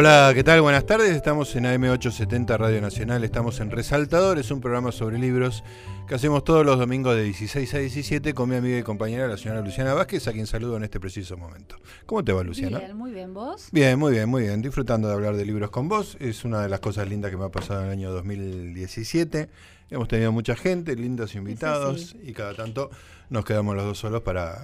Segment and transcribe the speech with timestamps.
[0.00, 0.60] Hola, ¿qué tal?
[0.60, 1.10] Buenas tardes.
[1.10, 3.24] Estamos en AM870 Radio Nacional.
[3.24, 4.38] Estamos en Resaltador.
[4.38, 5.64] Es un programa sobre libros
[6.06, 9.36] que hacemos todos los domingos de 16 a 17 con mi amiga y compañera, la
[9.36, 11.74] señora Luciana Vázquez, a quien saludo en este preciso momento.
[12.06, 12.78] ¿Cómo te va, Luciana?
[12.78, 13.34] Bien, muy bien.
[13.34, 13.70] ¿Vos?
[13.72, 14.62] Bien, muy bien, muy bien.
[14.62, 16.16] Disfrutando de hablar de libros con vos.
[16.20, 19.48] Es una de las cosas lindas que me ha pasado en el año 2017.
[19.90, 22.90] Hemos tenido mucha gente, lindos invitados, y cada tanto
[23.30, 24.60] nos quedamos los dos solos para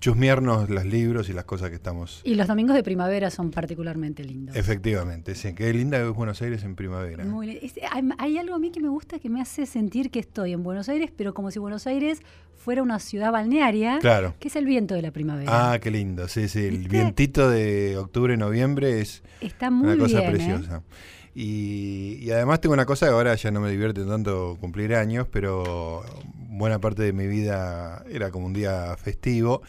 [0.00, 2.22] chusmearnos los libros y las cosas que estamos.
[2.24, 4.56] Y los domingos de primavera son particularmente lindos.
[4.56, 5.54] Efectivamente, sí.
[5.54, 7.24] Qué linda es Buenos Aires en primavera.
[8.18, 10.88] hay, algo a mí que me gusta que me hace sentir que estoy en Buenos
[10.88, 12.22] Aires, pero como si Buenos Aires
[12.56, 13.98] fuera una ciudad balnearia.
[14.00, 14.34] Claro.
[14.40, 15.72] Que es el viento de la primavera.
[15.72, 16.28] Ah, qué lindo.
[16.28, 16.64] Sí, sí.
[16.64, 20.30] El vientito de octubre, noviembre es Está muy una cosa ¿eh?
[20.30, 20.82] preciosa.
[21.34, 26.02] Y, además tengo una cosa que ahora ya no me divierte tanto cumplir años, pero
[26.34, 29.62] buena parte de mi vida era como un día festivo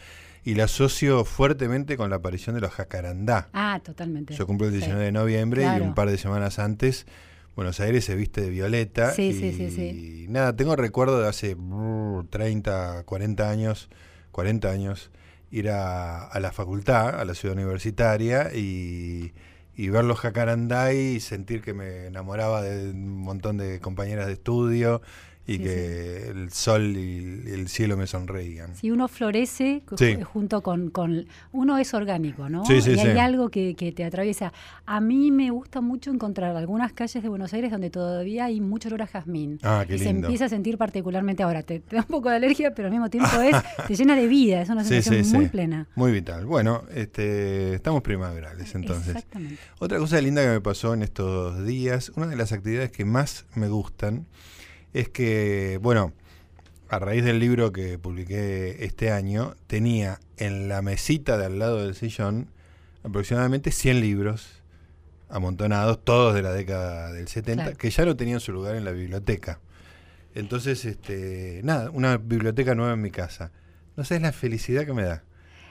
[0.44, 3.48] y la asocio fuertemente con la aparición de los jacarandá.
[3.52, 4.34] Ah, totalmente.
[4.34, 7.06] Yo cumplo el 19 de noviembre y un par de semanas antes
[7.54, 9.12] Buenos Aires se viste de violeta.
[9.12, 10.26] Sí, y, sí, sí, sí.
[10.30, 11.54] nada, tengo recuerdo de hace
[12.30, 13.90] 30, 40 años,
[14.30, 15.10] 40 años,
[15.50, 19.32] ir a, a la facultad, a la ciudad universitaria y
[19.74, 24.34] y ver los jacarandá y sentir que me enamoraba de un montón de compañeras de
[24.34, 25.00] estudio
[25.46, 28.76] y que el sol y el cielo me sonreían.
[28.76, 29.82] Si uno florece
[30.24, 32.62] junto con, con, Uno es orgánico, ¿no?
[32.68, 34.52] y hay algo que, te atraviesa.
[34.86, 38.88] A mí me gusta mucho encontrar algunas calles de Buenos Aires donde todavía hay mucho
[38.88, 39.58] olor a jazmín.
[39.62, 41.62] Ah, qué y se empieza a sentir particularmente ahora.
[41.62, 43.56] Te, da un poco de alergia, pero al mismo tiempo es
[43.88, 44.62] te llena de vida.
[44.62, 45.88] Es una sensación muy plena.
[45.96, 46.46] Muy vital.
[46.46, 49.08] Bueno, este, estamos primaverales entonces.
[49.08, 49.58] Exactamente.
[49.80, 53.46] Otra cosa linda que me pasó en estos días, una de las actividades que más
[53.54, 54.26] me gustan
[54.92, 56.12] es que, bueno,
[56.88, 61.84] a raíz del libro que publiqué este año, tenía en la mesita de al lado
[61.84, 62.48] del sillón
[63.02, 64.62] aproximadamente 100 libros
[65.30, 68.90] amontonados, todos de la década del 70, que ya no tenían su lugar en la
[68.90, 69.60] biblioteca.
[70.34, 73.50] Entonces, este, nada, una biblioteca nueva en mi casa.
[73.96, 75.22] No sé, es la felicidad que me da.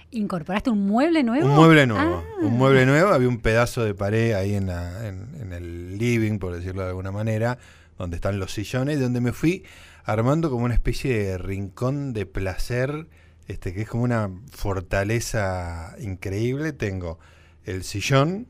[0.10, 1.46] ¿Incorporaste un mueble nuevo?
[1.48, 2.24] Un mueble nuevo.
[2.26, 2.46] Ah.
[2.46, 3.12] Un mueble nuevo.
[3.12, 7.12] Había un pedazo de pared ahí en, la, en el living, por decirlo de alguna
[7.12, 7.60] manera,
[7.98, 9.64] donde están los sillones, donde me fui
[10.04, 13.08] armando como una especie de rincón de placer,
[13.48, 16.74] este, que es como una fortaleza increíble.
[16.74, 17.20] Tengo
[17.66, 18.48] el sillón,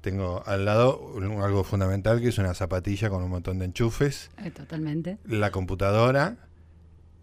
[0.00, 4.30] tengo al lado algo fundamental que es una zapatilla con un montón de enchufes.
[4.38, 5.18] Eh, totalmente.
[5.24, 6.36] La computadora,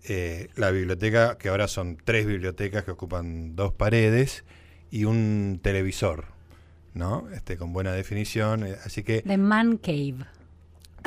[0.03, 4.43] eh, la biblioteca, que ahora son tres bibliotecas que ocupan dos paredes,
[4.91, 6.25] y un televisor,
[6.93, 7.27] ¿no?
[7.33, 8.65] Este, con buena definición.
[8.65, 9.23] Eh, así que.
[9.23, 10.25] The Man Cave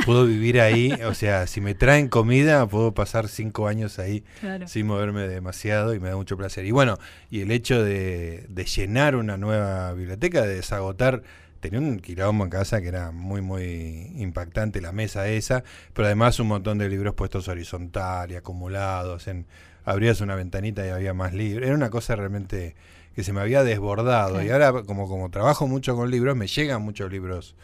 [0.05, 4.25] puedo vivir ahí, o sea, si me traen comida, puedo pasar cinco años ahí
[4.67, 6.65] sin moverme demasiado y me da mucho placer.
[6.65, 6.99] Y bueno,
[7.31, 11.23] y el hecho de, llenar una nueva biblioteca, de desagotar,
[11.61, 16.39] tenía un quilombo en casa que era muy, muy impactante, la mesa esa, pero además
[16.41, 19.47] un montón de libros puestos horizontal y acumulados, en,
[19.85, 22.77] abrías una ventanita y había más libros, era una cosa realmente
[23.15, 24.41] que se me había desbordado.
[24.43, 27.57] Y ahora como, como trabajo mucho con libros, me llegan muchos libros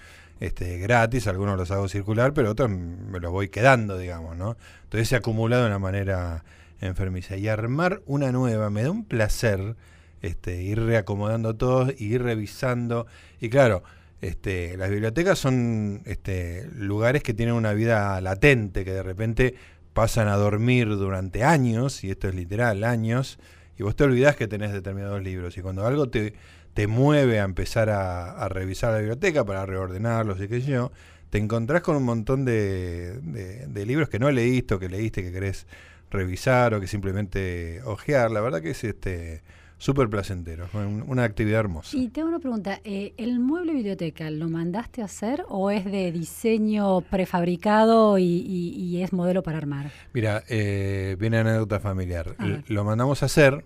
[0.45, 4.57] este, gratis, algunos los hago circular, pero otros me los voy quedando, digamos, ¿no?
[4.85, 6.45] Entonces se ha acumulado de una manera
[6.81, 7.37] enfermiza.
[7.37, 9.77] Y armar una nueva me da un placer
[10.23, 13.07] este, ir reacomodando todos, ir revisando.
[13.41, 13.83] Y claro,
[14.21, 19.55] este, las bibliotecas son este, lugares que tienen una vida latente, que de repente
[19.93, 23.39] pasan a dormir durante años, y esto es literal, años,
[23.79, 25.57] y vos te olvidás que tenés determinados libros.
[25.57, 26.35] Y cuando algo te,
[26.75, 30.93] te mueve a empezar a, revisar la biblioteca para reordenarlos y qué sé yo,
[31.31, 35.33] te encontrás con un montón de, de, libros que no leíste o que leíste que
[35.33, 35.67] querés
[36.11, 38.31] revisar o que simplemente ojear.
[38.31, 39.43] La verdad que es este
[39.79, 40.67] súper placentero,
[41.07, 41.97] una actividad hermosa.
[41.97, 46.11] Y tengo una pregunta, eh, ¿el mueble biblioteca lo mandaste a hacer o es de
[46.11, 49.91] diseño prefabricado y, es modelo para armar?
[50.13, 52.35] Mira, eh, viene anécdota familiar.
[52.69, 53.65] Lo mandamos a hacer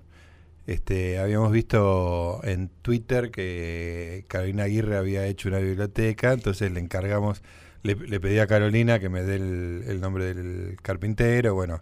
[0.68, 7.42] este, habíamos visto en Twitter que Carolina Aguirre había hecho una biblioteca, entonces le encargamos,
[7.82, 11.80] le, pedí a Carolina que me dé el, nombre del carpintero, bueno,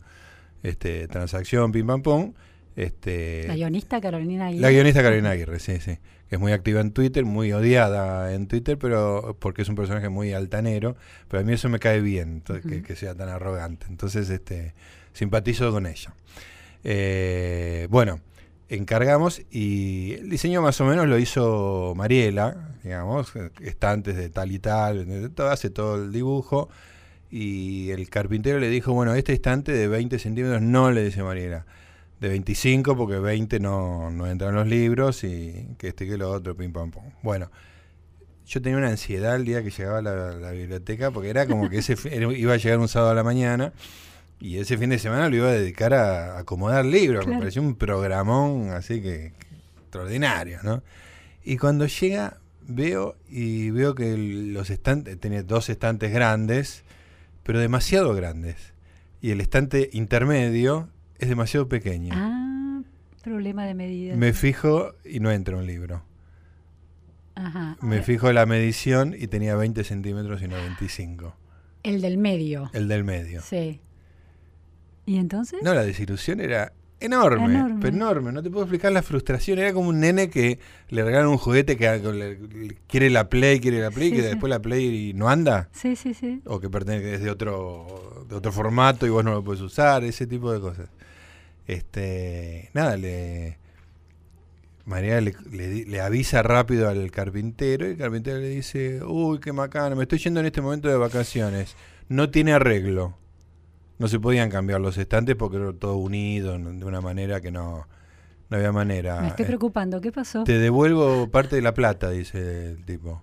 [0.63, 2.35] este, transacción, pim pam pum.
[2.77, 4.63] Este, la guionista Carolina Aguirre.
[4.63, 5.99] La guionista Carolina Aguirre, sí, sí.
[6.29, 10.11] Que es muy activa en Twitter, muy odiada en Twitter, pero porque es un personaje
[10.11, 10.95] muy altanero.
[11.27, 13.87] Pero a mí eso me cae bien, que, que, sea tan arrogante.
[13.89, 14.75] Entonces, este,
[15.13, 16.15] simpatizo con ella.
[16.85, 18.21] Eh, bueno,
[18.69, 24.59] encargamos y el diseño más o menos lo hizo Mariela, digamos, estantes de tal y
[24.59, 25.07] tal,
[25.51, 26.69] hace todo el dibujo.
[27.31, 31.67] Y el carpintero le dijo, bueno, este estante de 20 centímetros no, le dice Mariela,
[32.21, 36.57] de 25 porque 20 no, no entran los libros y que este que lo otro,
[36.57, 37.05] pim pam pum.
[37.23, 37.51] Bueno,
[38.47, 41.79] yo tenía una ansiedad el día que llegaba a la, biblioteca, porque era como que
[41.79, 41.97] ese
[42.37, 43.73] iba a llegar un sábado a la mañana
[44.39, 47.27] y ese fin de semana lo iba a dedicar a, acomodar libros.
[47.27, 49.33] Me pareció un programón así que,
[49.81, 50.83] extraordinario, ¿no?
[51.45, 56.85] Y cuando llega, veo y veo que los estantes, tenía dos estantes grandes,
[57.43, 58.75] pero demasiado grandes.
[59.23, 60.89] Y el estante intermedio
[61.19, 62.13] es demasiado pequeño.
[62.15, 62.83] Ah,
[63.23, 64.17] problema de medida.
[64.17, 66.03] Me fijo y no entra un libro.
[67.35, 67.77] Ajá.
[67.81, 71.35] Me fijo la medición y tenía 20 centímetros y no 25.
[71.83, 72.71] El del medio.
[72.73, 73.43] El del medio.
[73.43, 73.81] Sí.
[75.07, 75.63] ¿Y entonces?
[75.63, 77.89] No, la desilusión era enorme, enorme.
[77.89, 78.33] enorme.
[78.33, 79.59] No te puedo explicar la frustración.
[79.59, 80.59] Era como un nene que
[80.89, 82.39] le regalan un juguete que
[82.89, 85.69] quiere la Play, quiere la Play, que después la Play no anda.
[85.73, 86.43] Sí, sí, sí.
[86.45, 90.05] O que pertenece es de otro, de otro formato y vos no lo puedes usar,
[90.05, 90.89] ese tipo de cosas.
[91.67, 93.59] Este, nada, le
[94.87, 99.97] María le, le, avisa rápido al carpintero y el carpintero le dice, uy, qué macana,
[99.97, 101.75] me estoy yendo en este momento de vacaciones,
[102.09, 103.17] no tiene arreglo.
[103.99, 107.87] No se podían cambiar los estantes porque era todo unido de una manera que no,
[108.51, 109.21] no había manera.
[109.21, 110.45] Me estoy eh, preocupando, ¿qué pasó?
[110.45, 113.23] Te devuelvo parte de la plata, dice el tipo.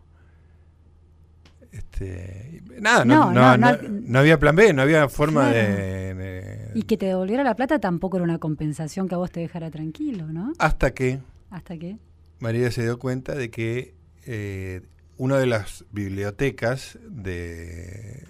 [1.72, 7.08] Este, nada, no, no, no, había plan B, no había forma de, Y que te
[7.08, 10.54] devolviera la plata tampoco era una compensación que a vos te dejara tranquilo, ¿no?
[10.60, 11.98] Hasta que ¿Hasta qué?
[12.40, 13.94] María se dio cuenta de que
[14.25, 14.81] eh,
[15.18, 18.24] una de las bibliotecas de,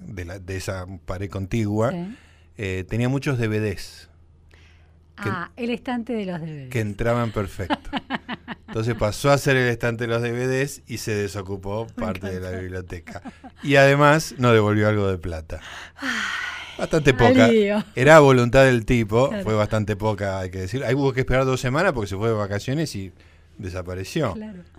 [0.00, 1.92] de, esa pared contigua
[2.56, 4.08] eh, tenía muchos DVDs.
[5.16, 6.70] Ah, el estante de los DVDs.
[6.70, 7.90] Que entraban perfecto.
[8.68, 12.58] Entonces pasó a ser el estante de los DVDs y se desocupó parte de la
[12.58, 13.22] biblioteca.
[13.62, 15.60] Y además nos devolvió algo de plata.
[16.78, 17.50] Bastante poca.
[17.94, 20.84] Era voluntad del tipo, fue bastante poca, hay que decir.
[20.84, 23.12] Ahí hubo que esperar dos semanas porque se fue de vacaciones y
[23.58, 24.34] desapareció.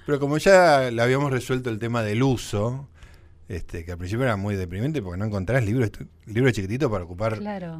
[0.05, 2.87] Pero como ya le habíamos resuelto el tema del uso,
[3.51, 5.91] este, que al principio era muy deprimente porque no encontrás libros,
[6.25, 7.37] libros chiquititos para ocupar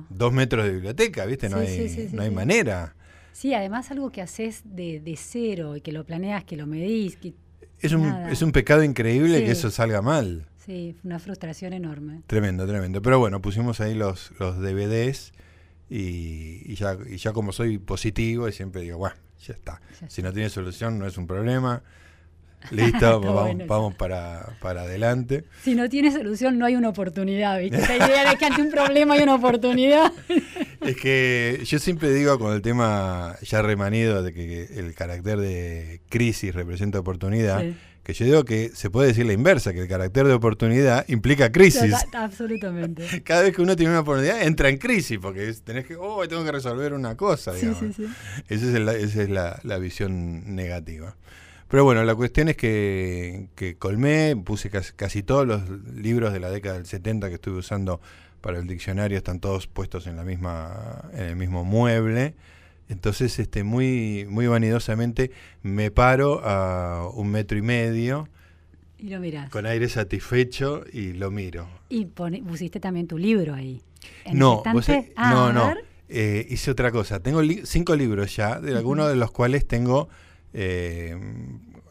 [0.09, 1.50] dos metros de biblioteca, ¿viste?
[1.50, 2.94] No hay, no hay manera.
[3.31, 7.15] Sí, además algo que haces de, de, cero y que lo planeas, que lo medís.
[7.15, 7.33] Que
[7.79, 10.45] es, un, es un pecado increíble que eso salga mal.
[10.65, 12.21] Sí, una frustración enorme.
[12.27, 13.01] Tremendo, tremendo.
[13.01, 15.31] Pero bueno, pusimos ahí los, los DVDs
[15.89, 19.81] y, ya, y ya como soy positivo y siempre digo, bueno, ya está.
[20.09, 21.81] si no tiene solución no es un problema.
[22.69, 23.21] Listo,
[23.67, 25.45] vamos, para, para, adelante.
[25.63, 27.79] Si no tiene solución, no hay una oportunidad, ¿viste?
[27.79, 30.11] La idea de que ante un problema hay una oportunidad.
[30.81, 36.01] Es que yo siempre digo con el tema ya remanido de que el carácter de
[36.09, 37.63] crisis representa oportunidad
[38.03, 41.51] que yo digo que se puede decir la inversa, que el carácter de oportunidad implica
[41.51, 41.93] crisis.
[42.13, 43.21] Absolutamente.
[43.23, 46.43] Cada vez que uno tiene una oportunidad, entra en crisis, porque tenés que, oh, tengo
[46.43, 47.79] que resolver una cosa, digamos.
[47.79, 48.13] Sí, sí, sí.
[48.49, 51.15] Esa es, la, visión negativa.
[51.71, 56.50] Pero bueno, la cuestión es que, que colmé, puse casi, todos los libros de la
[56.50, 58.01] década del 70 que estuve usando
[58.41, 62.35] para el diccionario, están todos puestos en, la misma, en el mismo mueble.
[62.89, 65.31] Entonces, este, muy, muy vanidosamente
[65.63, 68.27] me paro a un metro y medio.
[68.97, 69.50] Y lo miras.
[69.50, 71.69] Con aire satisfecho y lo miro.
[71.88, 73.81] Y pusiste también tu libro ahí.
[74.33, 74.62] no,
[75.15, 75.74] no, no.
[76.09, 77.22] Eh, hice otra cosa.
[77.22, 80.10] Tengo cinco libros ya, de algunos de los cuales tengo
[80.53, 81.17] eh,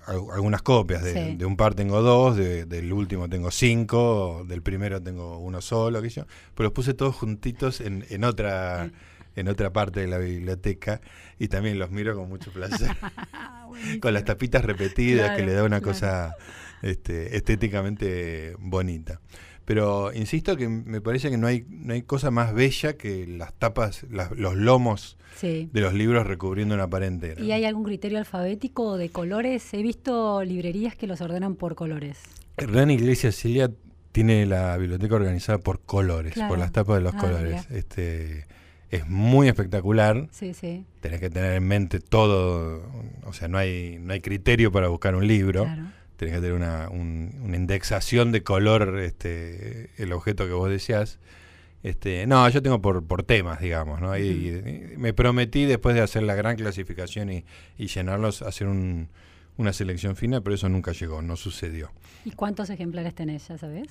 [0.07, 1.03] algunas copias.
[1.03, 6.27] De, un par tengo dos, del último tengo cinco, del primero tengo uno solo, yo,
[6.55, 8.91] pero los puse todos juntitos en, en otra
[9.37, 11.01] en otra parte de la biblioteca
[11.39, 12.91] y también los miro con mucho placer.
[14.01, 16.35] con las tapitas repetidas que le da una cosa
[16.83, 19.21] este, estéticamente bonita.
[19.71, 23.55] Pero insisto que me parece que no hay, no hay cosa más bella que las
[23.55, 27.41] tapas, los lomos de los libros recubriendo una pared entera.
[27.41, 29.73] ¿Y hay algún criterio alfabético de colores?
[29.73, 32.19] He visto librerías que los ordenan por colores.
[32.57, 33.71] Hernán Iglesias Silvia
[34.11, 37.71] tiene la biblioteca organizada por colores, por las tapas de los ah, colores.
[37.71, 38.47] Este,
[38.91, 40.27] es muy espectacular.
[40.33, 40.85] Sí, sí.
[41.01, 42.83] Tenés que tener en mente todo,
[43.25, 45.69] o sea, no hay, no hay criterio para buscar un libro.
[46.21, 51.19] Tenés que tener una, una indexación de color este, el objeto que vos deseás.
[51.83, 54.19] Este, no, yo tengo por, por temas, digamos, ¿no?
[54.19, 57.47] Y, me prometí después de hacer la gran clasificación y,
[57.79, 59.09] y llenarlos, hacer un,
[59.57, 61.91] una selección fina, pero eso nunca llegó, no sucedió.
[62.27, 63.89] ¿Y cuántos ejemplares tenés, ya sabes?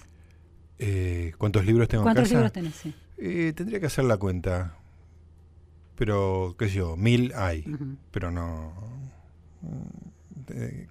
[0.78, 2.14] Eh, ¿Cuántos libros tengo en casa?
[2.14, 2.76] ¿Cuántos libros tenés?
[2.76, 2.94] Sí.
[3.18, 4.76] Eh, tendría que hacer la cuenta
[6.00, 7.66] pero qué sé yo, mil hay,
[8.12, 8.72] pero no...
[10.48, 10.88] Eh,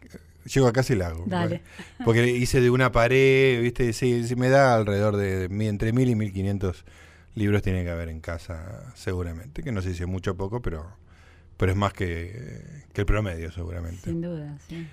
[0.49, 1.25] llego a casa y la hago.
[1.27, 1.63] Dale.
[2.05, 3.93] Porque hice de una pared, ¿viste?
[3.93, 6.85] Sí, me da alrededor de, entre mil y mil quinientos
[7.35, 9.63] libros tiene que haber en casa, seguramente.
[9.63, 10.87] Que no sé si es mucho o poco, pero,
[11.57, 14.11] pero es más que, que el promedio, seguramente.
[14.11, 14.87] Sin duda, sí.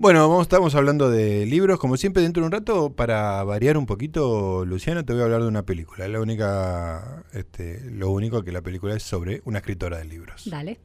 [0.00, 4.64] Bueno, estamos hablando de libros, como siempre, dentro de un rato, para variar un poquito,
[4.64, 6.08] Luciano, te voy a hablar de una película.
[6.08, 10.48] La única, este, lo único que la película es sobre una escritora de libros.
[10.48, 10.80] Dale.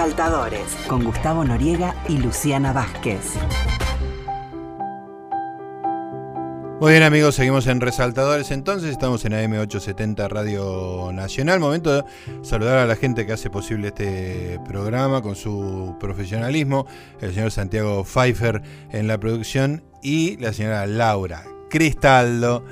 [0.00, 3.34] Resaltadores con Gustavo Noriega y Luciana Vázquez.
[6.80, 11.60] Muy bien amigos, seguimos en Resaltadores entonces, estamos en AM870 Radio Nacional.
[11.60, 12.04] Momento de
[12.40, 16.86] saludar a la gente que hace posible este programa con su profesionalismo,
[17.20, 22.64] el señor Santiago Pfeiffer en la producción y la señora Laura Cristaldo,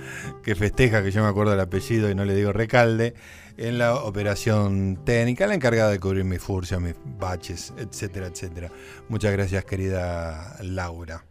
[0.42, 3.12] que festeja que yo me acuerdo del apellido y no le digo recalde,
[3.58, 8.70] en la operación técnica, la encargada de cubrir mis furcias, mis baches, etcétera, etcétera.
[9.08, 11.24] Muchas gracias, querida Laura,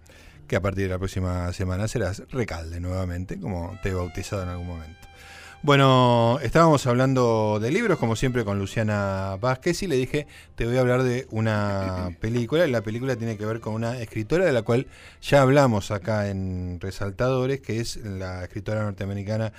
[0.46, 4.50] que a partir de la próxima semana serás recalde nuevamente, como te he bautizado en
[4.50, 5.07] algún momento.
[5.68, 10.78] Bueno, estábamos hablando de libros, como siempre, con Luciana Vázquez, y le dije, te voy
[10.78, 14.54] a hablar de una película, y la película tiene que ver con una escritora de
[14.54, 14.88] la cual
[15.22, 19.52] ya hablamos acá en Resaltadores, que es la escritora norteamericana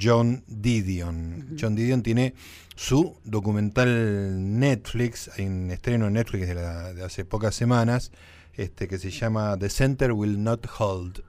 [0.00, 1.56] John Didion.
[1.60, 2.34] John Didion tiene
[2.76, 8.12] su documental Netflix, en estreno en Netflix de, hace pocas semanas,
[8.54, 11.24] este, que se llama The Center Will Not Hold.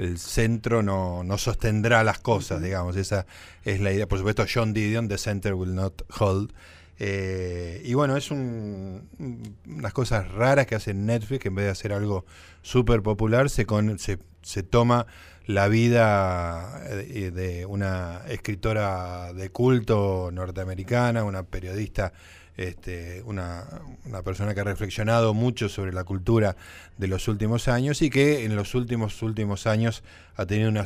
[0.00, 2.96] El centro no, no sostendrá las cosas, digamos.
[2.96, 3.26] Esa
[3.66, 4.08] es la idea.
[4.08, 6.54] Por supuesto, John Didion, The Center Will Not Hold.
[6.98, 9.10] Eh, y bueno, es un,
[9.66, 12.24] unas cosas raras que hace Netflix, que en vez de hacer algo
[12.62, 13.66] súper popular, se,
[13.98, 15.06] se, se toma
[15.44, 22.14] la vida eh, de una escritora de culto norteamericana, una periodista
[22.60, 23.64] este, una,
[24.22, 26.56] persona que ha reflexionado mucho sobre la cultura
[26.98, 30.02] de los últimos años y que en los últimos últimos años
[30.36, 30.84] ha tenido una,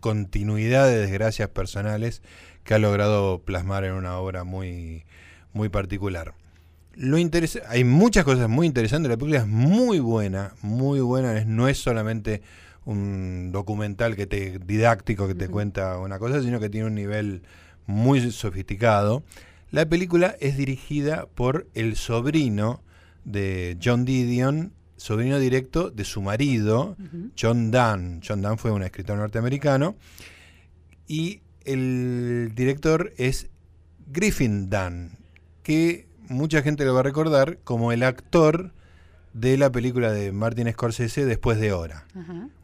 [0.00, 2.22] continuidad de desgracias personales
[2.64, 5.04] que ha logrado plasmar en una obra muy,
[5.52, 6.32] muy particular.
[6.94, 11.76] Lo hay muchas cosas muy interesantes, la película es muy buena, muy buena, no es
[11.76, 12.40] solamente
[12.86, 17.42] un documental que te didáctico que te cuenta una cosa, sino que tiene un nivel
[17.86, 19.22] muy sofisticado.
[19.70, 22.82] La película es dirigida por el sobrino
[23.24, 26.96] de John Didion, sobrino directo de su marido,
[27.40, 28.20] John Dunn.
[28.26, 29.94] John Dunn fue un escritor norteamericano.
[31.06, 33.48] Y el director es
[34.08, 35.12] Griffin Dunn,
[35.62, 38.72] que mucha gente lo va a recordar como el actor
[39.32, 42.06] de la película de Martin Scorsese Después de Hora.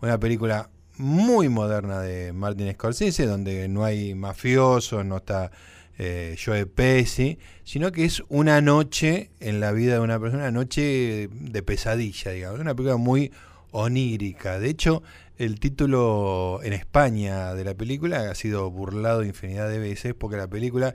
[0.01, 5.53] Una película muy moderna de Martin Scorsese, donde no hay mafiosos, no está
[5.99, 10.53] eh, Joe Pesci, sino que es una noche en la vida de una persona, una
[10.53, 12.61] noche de pesadilla, digamos.
[12.61, 13.33] Una película muy
[13.71, 14.59] onírica.
[14.59, 15.03] De hecho,
[15.39, 20.49] el título en España de la película ha sido burlado infinidad de veces porque la
[20.49, 20.95] película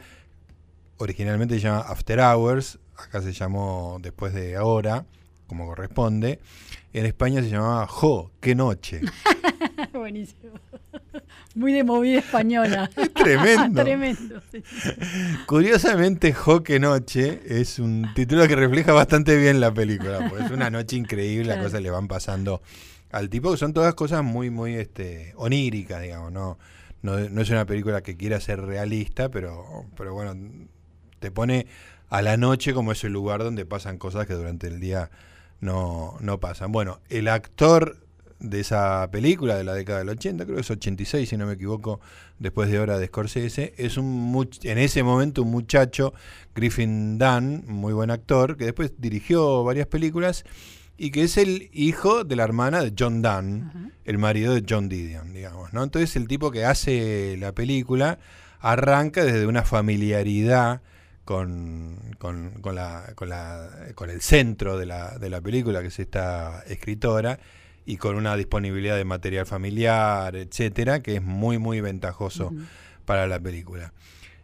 [0.97, 5.05] originalmente se llama After Hours, acá se llamó Después de Ahora,
[5.47, 6.39] como corresponde.
[6.93, 9.01] En España se llamaba Jo, qué noche.
[9.93, 10.53] Buenísimo.
[11.55, 12.89] Muy de movida española.
[12.97, 14.41] Es tremendo.
[15.45, 20.51] Curiosamente, Jo, qué noche es un título que refleja bastante bien la película, porque es
[20.51, 22.61] una noche increíble, las cosas le van pasando
[23.11, 26.57] al tipo, que son todas cosas muy, muy este, oníricas, digamos, ¿no?
[27.01, 30.35] No, no es una película que quiera ser realista, pero, pero bueno,
[31.19, 31.67] te pone
[32.09, 35.09] a la noche como ese lugar donde pasan cosas que durante el día
[35.61, 36.71] no, no pasan.
[36.71, 37.97] Bueno, el actor
[38.41, 41.53] de esa película de la década del 80, creo que es 86 si no me
[41.53, 41.99] equivoco,
[42.39, 46.13] después de Hora de Scorsese, es un en ese momento un muchacho,
[46.55, 50.43] Griffin Dunn, muy buen actor, que después dirigió varias películas
[50.97, 54.89] y que es el hijo de la hermana de John Dunn, el marido de John
[54.89, 55.83] Didion, digamos, ¿no?
[55.83, 58.19] Entonces el tipo que hace la película
[58.59, 60.81] arranca desde una familiaridad
[61.25, 65.87] con, con, con, la, con, la, con el centro de la, de la película, que
[65.87, 67.39] es esta escritora,
[67.85, 72.53] y con una disponibilidad de material familiar, etcétera, que es muy, muy ventajoso
[73.05, 73.93] para la película.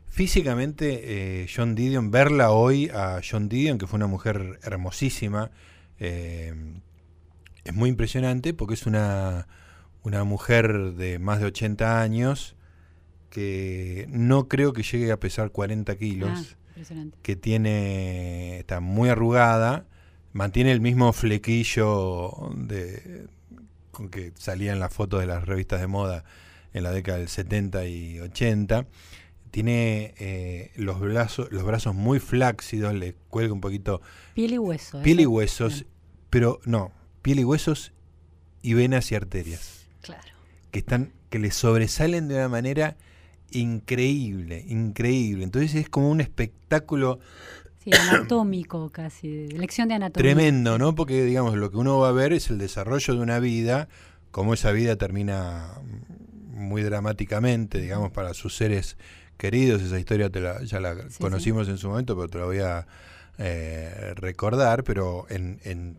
[0.07, 5.51] Físicamente, eh, John Didion, verla hoy a John Didion, que fue una mujer hermosísima,
[5.99, 6.53] eh,
[7.63, 9.47] es muy impresionante porque es una,
[10.03, 12.55] una mujer de más de 80 años
[13.29, 16.29] que no creo que llegue a pesar 40 kilos.
[16.33, 16.67] Ah
[17.21, 19.85] que tiene, está muy arrugada,
[20.37, 23.25] mantiene el mismo flequillo de,
[23.91, 26.23] con que salía en las fotos de las revistas de moda
[26.73, 28.85] en la década del 70 y 80.
[29.49, 33.99] Tiene eh, los, brazos, los brazos muy flácidos, le cuelga un poquito...
[34.35, 35.01] Piel y hueso.
[35.01, 35.85] Piel y huesos,
[36.29, 36.91] pero no,
[37.23, 37.91] piel y huesos
[38.61, 39.87] y venas y arterias.
[40.01, 40.21] Claro.
[40.69, 42.95] Que, están, que le sobresalen de una manera
[43.49, 45.43] increíble, increíble.
[45.43, 47.19] Entonces es como un espectáculo
[47.91, 50.33] sí, anatómico casi, lección de anatomía.
[50.33, 50.95] Tremendo, ¿no?
[50.95, 53.87] Porque digamos, lo que uno va a ver es el desarrollo de una vida,
[54.31, 55.73] cómo esa vida termina
[56.51, 58.97] muy dramáticamente, digamos, para sus seres
[59.37, 59.81] queridos.
[59.81, 62.87] Esa historia te la, ya la conocimos en su momento, pero te la voy a
[63.37, 65.97] eh, recordar, pero en, en,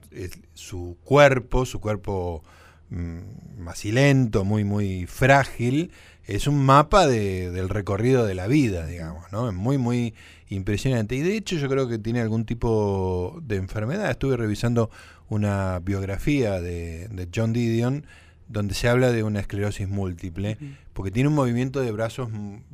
[0.54, 2.42] su cuerpo, su cuerpo
[2.90, 3.20] mm,
[3.58, 5.92] macilento, muy, muy frágil,
[6.26, 9.48] es un mapa de, del recorrido de la vida, digamos, ¿no?
[9.48, 10.14] Es muy, muy
[10.48, 11.14] impresionante.
[11.14, 14.10] Y de hecho yo creo que tiene algún tipo de enfermedad.
[14.10, 14.90] Estuve revisando
[15.28, 18.04] una biografía de, de John Didion
[18.48, 20.56] donde se habla de una esclerosis múltiple,
[20.94, 22.30] porque tiene un movimiento de brazos,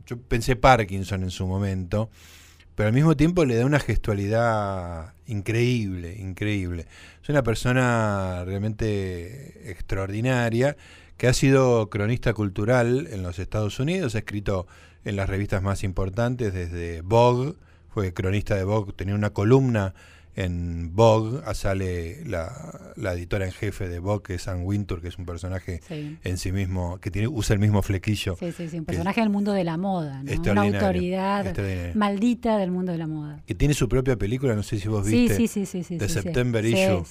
[0.07, 2.11] yo pensé Parkinson en su momento,
[2.75, 6.87] pero al mismo tiempo le da una gestualidad increíble, increíble.
[7.23, 10.77] Es una persona realmente extraordinaria
[11.17, 14.67] que ha sido cronista cultural en los Estados Unidos, ha escrito
[15.05, 17.55] en las revistas más importantes, desde Vogue,
[17.91, 19.95] fue cronista de Vogue, tenía una columna
[20.37, 25.19] en Vogue, sale la, editora en jefe de Vogue, que es Anne Wintour, que es
[25.19, 28.37] un personaje en sí mismo, que tiene, usa el mismo flequillo.
[28.37, 31.55] Sí, sí, sí, un personaje del mundo de la moda, una autoridad
[31.95, 33.43] maldita del mundo de la moda.
[33.47, 35.35] Que tiene su propia película, no sé si vos viste,
[35.97, 37.05] de September Issue,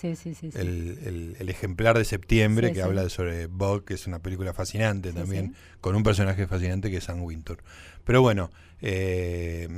[0.55, 5.55] el, el, ejemplar de septiembre que habla sobre Vogue, que es una película fascinante también,
[5.79, 7.57] con un personaje fascinante que es Anne Wintour.
[8.03, 8.51] Pero bueno,
[8.85, 9.69] eh,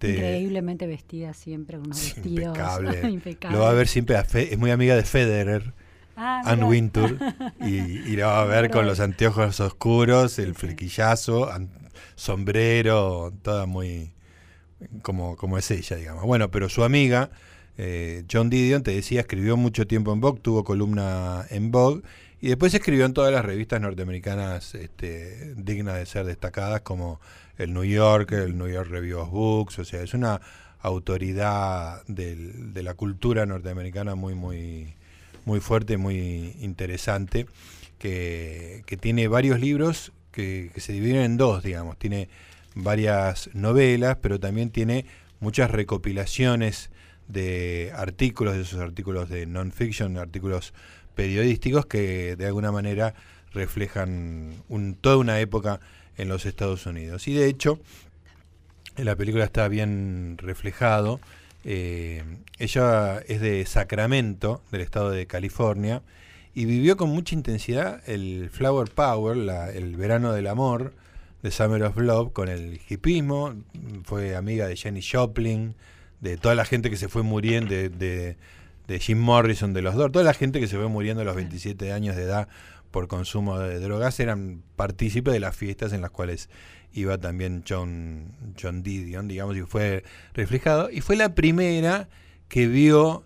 [0.00, 2.56] Increíblemente vestida siempre, unos vestidos
[3.04, 3.56] impecable.
[3.56, 5.74] Lo va a ver siempre, es muy amiga de Federer.
[6.18, 7.18] Ah, Anne Wintour
[7.60, 11.50] y, la va a ver con los anteojos oscuros, el flequillazo,
[12.14, 14.14] sombrero, toda muy
[15.02, 16.24] como, como es ella, digamos.
[16.24, 17.30] Bueno, pero su amiga,
[17.76, 22.02] eh, John Didion, te decía, escribió mucho tiempo en Vogue, tuvo columna en Vogue,
[22.40, 27.20] y después escribió en todas las revistas norteamericanas este, dignas de ser destacadas, como
[27.58, 30.40] el New Yorker, el New York Review of Books, o sea, es una
[30.80, 34.94] autoridad de la cultura norteamericana muy, muy,
[35.46, 37.46] muy fuerte, muy interesante,
[37.98, 41.96] que, tiene varios libros que, se dividen en dos, digamos.
[41.98, 42.28] Tiene
[42.74, 45.06] varias novelas, pero también tiene
[45.40, 46.90] muchas recopilaciones
[47.28, 50.74] de artículos, de esos artículos de non-fiction, artículos
[51.14, 53.14] periodísticos que de alguna manera
[53.52, 54.52] reflejan
[55.00, 55.80] toda una época
[56.16, 57.28] en los Estados Unidos.
[57.28, 57.78] Y de hecho,
[58.96, 61.20] en la película está bien reflejado.
[61.64, 62.22] Eh,
[62.58, 66.02] ella es de Sacramento, del estado de California,
[66.54, 69.36] y vivió con mucha intensidad el Flower Power,
[69.74, 70.94] el verano del amor
[71.42, 73.54] de Summer of Love, con el hipismo.
[74.04, 75.74] Fue amiga de Jenny Joplin,
[76.20, 78.36] de toda la gente que se fue muriendo, de,
[78.86, 81.36] de, Jim Morrison, de los dos, toda la gente que se fue muriendo a los
[81.36, 82.48] 27 años de edad
[82.96, 86.48] por consumo de drogas eran partícipes de las fiestas en las cuales
[86.94, 90.88] iba también John, John Didion, digamos, y fue reflejado.
[90.90, 92.08] Y fue la primera
[92.48, 93.24] que vio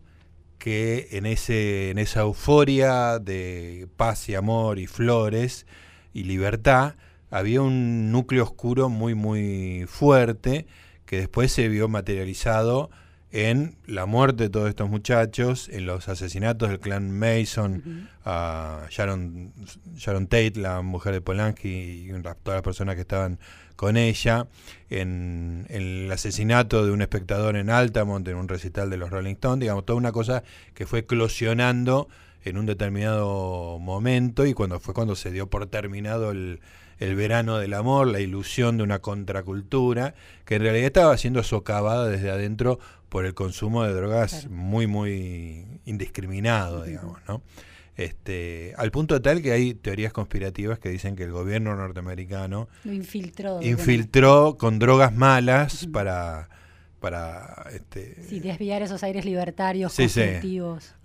[0.59, 5.67] que en, ese, en esa euforia de paz y amor y flores
[6.13, 6.97] y libertad
[7.31, 10.67] había un núcleo oscuro muy, muy fuerte
[11.07, 12.91] que después se vio materializado
[13.33, 19.53] en la muerte de todos estos muchachos, en los asesinatos del clan Mason, a Sharon,
[19.95, 23.39] Sharon Tate, la mujer de Polanski y todas las personas que estaban
[23.77, 24.47] con ella,
[24.91, 29.61] en, el asesinato de un espectador en Altamont, en un recital de los Rolling Stones,
[29.61, 30.43] digamos, toda una cosa
[30.75, 32.09] que fue eclosionando
[32.43, 36.61] en un determinado momento y cuando fue cuando se dio por terminado el,
[36.99, 40.15] el verano del amor, la ilusión de una contracultura,
[40.45, 42.79] que en realidad estaba siendo socavada desde adentro
[43.11, 47.43] por el consumo de drogas muy, muy indiscriminado, digamos, ¿no?
[47.97, 52.95] Este, al punto tal que hay teorías conspirativas que dicen que el gobierno norteamericano lo
[52.95, 56.49] infiltró, infiltró con drogas malas para
[57.01, 60.07] para este, sí, desviar esos aires libertarios sí,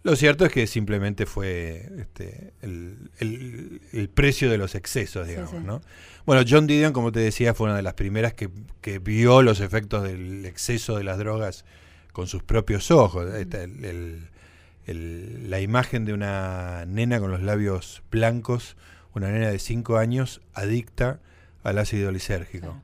[0.04, 5.82] Lo cierto es que simplemente fue este, el, precio de los excesos, digamos, ¿no?
[6.26, 8.50] Bueno, John Didion, como te decía, fue una de las primeras que,
[9.00, 11.63] vio los efectos del exceso de las drogas
[12.15, 13.34] con sus propios ojos.
[13.34, 13.67] Este,
[14.88, 18.78] la imagen de una nena con los labios blancos,
[19.13, 21.19] una nena de 5 años adicta
[21.63, 22.82] al ácido lisérgico.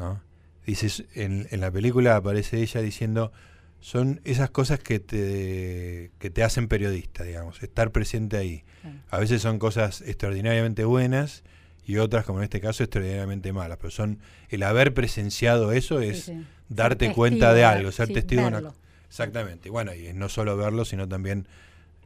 [0.00, 0.20] ¿no?
[0.66, 3.30] dices, en, en, la película aparece ella diciendo,
[3.78, 8.64] son esas cosas que te, que te hacen periodista, digamos, estar presente ahí.
[9.10, 11.44] A veces son cosas extraordinariamente buenas
[11.86, 16.32] y otras, como en este caso, extraordinariamente malas, pero son el haber presenciado eso es
[16.70, 18.72] darte cuenta de algo, ser testigo de una...
[19.08, 21.46] Exactamente, bueno, y no solo verlo, sino también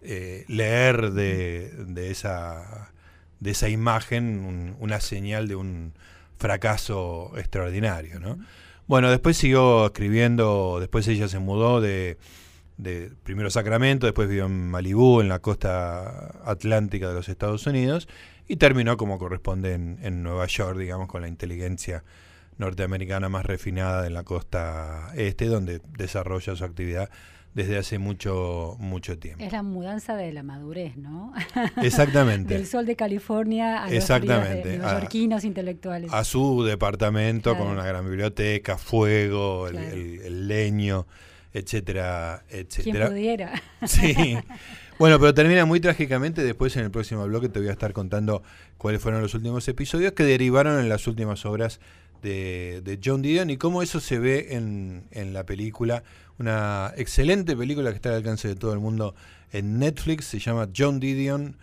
[0.02, 2.90] eh, leer de, de, esa,
[3.40, 5.92] de esa imagen una señal de un
[6.38, 8.38] fracaso extraordinario, ¿no?
[8.86, 12.18] Bueno, después siguió escribiendo, después ella se mudó de,
[12.78, 18.08] de primero Sacramento, después vivió en Malibú, en la costa atlántica de los Estados Unidos,
[18.48, 22.02] y terminó como corresponde en, en Nueva York, digamos, con la inteligencia
[22.58, 27.10] norteamericana más refinada en la costa este, donde desarrolla su actividad
[27.54, 29.42] desde hace mucho mucho tiempo.
[29.42, 31.32] Es la mudanza de la madurez, ¿no?
[31.82, 32.54] Exactamente.
[32.54, 34.78] Del sol de California a Exactamente.
[35.28, 36.12] los intelectuales.
[36.12, 41.06] A su departamento con una gran biblioteca, fuego, el, leño,
[41.52, 43.06] etcétera, etcétera.
[43.06, 43.62] Quien pudiera.
[43.86, 44.36] Sí.
[44.98, 46.42] Bueno, pero termina muy trágicamente.
[46.42, 48.42] Después en el próximo bloque te voy a estar contando
[48.78, 51.80] cuáles fueron los últimos episodios que derivaron en las últimas obras
[52.24, 56.02] de, John Didion y cómo eso se ve en, en la película
[56.38, 59.14] una excelente película que está al alcance de todo el mundo
[59.52, 61.56] en Netflix, se llama John Didion.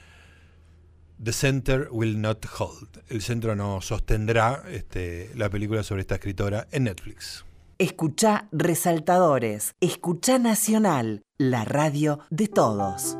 [1.23, 3.03] The Center Will Not Hold.
[3.09, 7.45] El centro no sostendrá este, la película sobre esta escritora en Netflix.
[7.77, 9.73] Escucha Resaltadores.
[9.81, 13.17] Escucha Nacional, la radio de todos.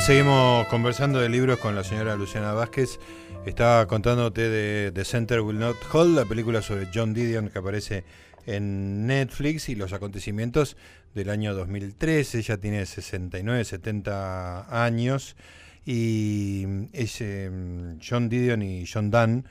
[0.00, 2.98] Seguimos conversando de libros con la señora Luciana Vázquez.
[3.46, 8.04] Estaba contándote de The Center Will Not Hold, la película sobre John Didion que aparece
[8.46, 10.76] en Netflix y los acontecimientos
[11.14, 12.34] del año 2003.
[12.34, 15.36] Ella tiene 69, 70 años
[15.84, 19.46] y es em, John Didion y John Dunn,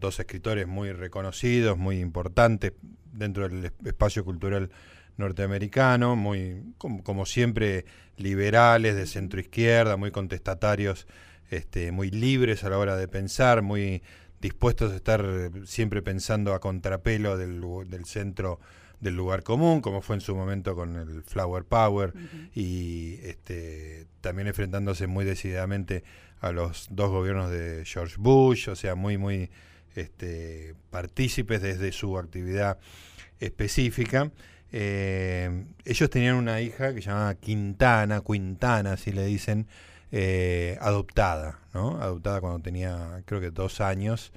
[0.00, 2.72] dos escritores muy reconocidos, muy importantes
[3.12, 4.70] dentro del espacio cultural
[5.16, 7.84] norteamericano, muy como, siempre
[8.16, 11.06] liberales de centro izquierda, muy contestatarios,
[11.50, 14.02] este, muy libres a la hora de pensar, muy
[14.40, 18.60] dispuestos a estar siempre pensando a contrapelo del, del centro
[19.00, 22.14] del lugar común, como fue en su momento con el Flower Power,
[22.54, 26.04] y este, también enfrentándose muy decididamente
[26.40, 29.50] a los dos gobiernos de George Bush, o sea, muy, muy
[29.94, 32.78] este, partícipes desde su actividad
[33.40, 34.30] específica.
[34.76, 39.68] Eh, ellos tenían una hija que se llamaba Quintana, Quintana, así le dicen,
[40.10, 42.02] eh, adoptada, ¿no?
[42.02, 44.32] Adoptada cuando tenía, creo que dos años.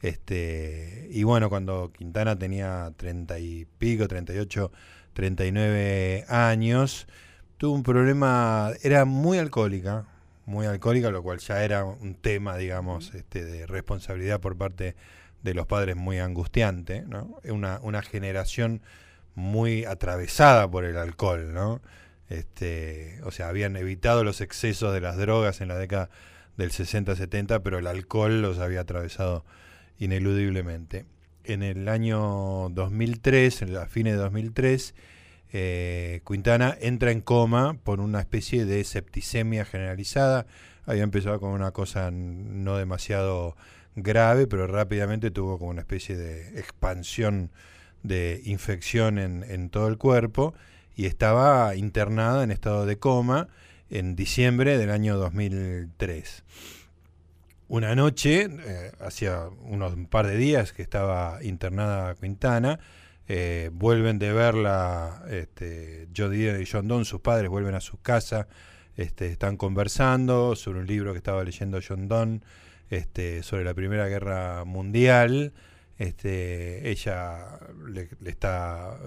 [0.00, 4.70] Este, y bueno, cuando Quintana tenía treinta y pico, 38,
[5.12, 7.08] 39 años,
[7.56, 10.06] tuvo un problema, era muy alcohólica,
[10.46, 14.94] muy alcohólica, lo cual ya era un tema, digamos, este, de responsabilidad por parte
[15.42, 17.40] de los padres muy angustiante, ¿no?
[17.42, 18.82] Una, una generación
[19.34, 21.80] muy atravesada por el alcohol, ¿no?
[22.28, 26.10] Este, o sea, habían evitado los excesos de las drogas en la década
[26.56, 29.44] del 60-70, pero el alcohol los había atravesado
[29.98, 31.06] ineludiblemente.
[31.44, 34.94] En el año 2003, en la fines de 2003,
[35.52, 40.46] eh, Quintana entra en coma por una especie de septicemia generalizada.
[40.86, 43.56] Había empezado con una cosa no demasiado
[43.96, 47.50] grave, pero rápidamente tuvo como una especie de expansión
[48.02, 50.54] de infección en, todo el cuerpo
[50.96, 53.48] y estaba internada en estado de coma
[53.90, 56.44] en diciembre del año 2003.
[57.68, 62.80] Una noche, eh, hacía unos un par de días que estaba internada Quintana,
[63.28, 68.48] eh, vuelven de verla este, y John Donne, sus padres vuelven a su casa,
[68.96, 72.40] este, están conversando sobre un libro que estaba leyendo John Donne
[72.90, 75.52] este, sobre la Primera Guerra Mundial.
[76.00, 78.98] Este, ella le, está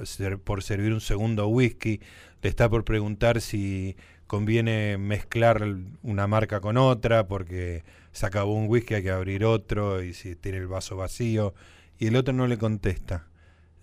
[0.43, 1.99] por servir un segundo whisky,
[2.43, 5.65] le está por preguntar si conviene mezclar
[6.03, 10.35] una marca con otra porque se acabó un whisky, hay que abrir otro y si
[10.35, 11.55] tiene el vaso vacío
[11.97, 13.25] y el otro no le contesta.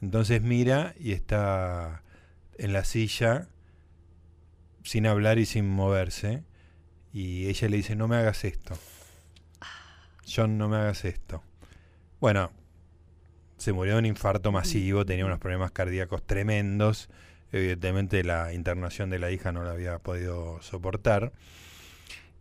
[0.00, 2.04] Entonces mira y está
[2.58, 3.48] en la silla
[4.84, 6.44] sin hablar y sin moverse
[7.12, 8.78] y ella le dice, no me hagas esto.
[10.32, 11.42] John, no me hagas esto.
[12.20, 12.52] Bueno,
[13.60, 17.10] se murió de un infarto masivo, tenía unos problemas cardíacos tremendos.
[17.52, 21.32] Evidentemente la internación de la hija no la había podido soportar.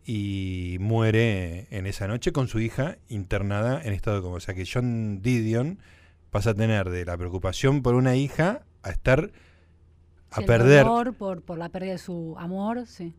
[0.06, 4.36] Y muere en esa noche con su hija internada en estado de coma.
[4.36, 5.78] O sea que John Didion
[6.30, 9.30] pasa a tener de la preocupación por una hija a estar
[10.30, 10.86] a perder.
[10.86, 13.14] por, por la pérdida de su amor, sí.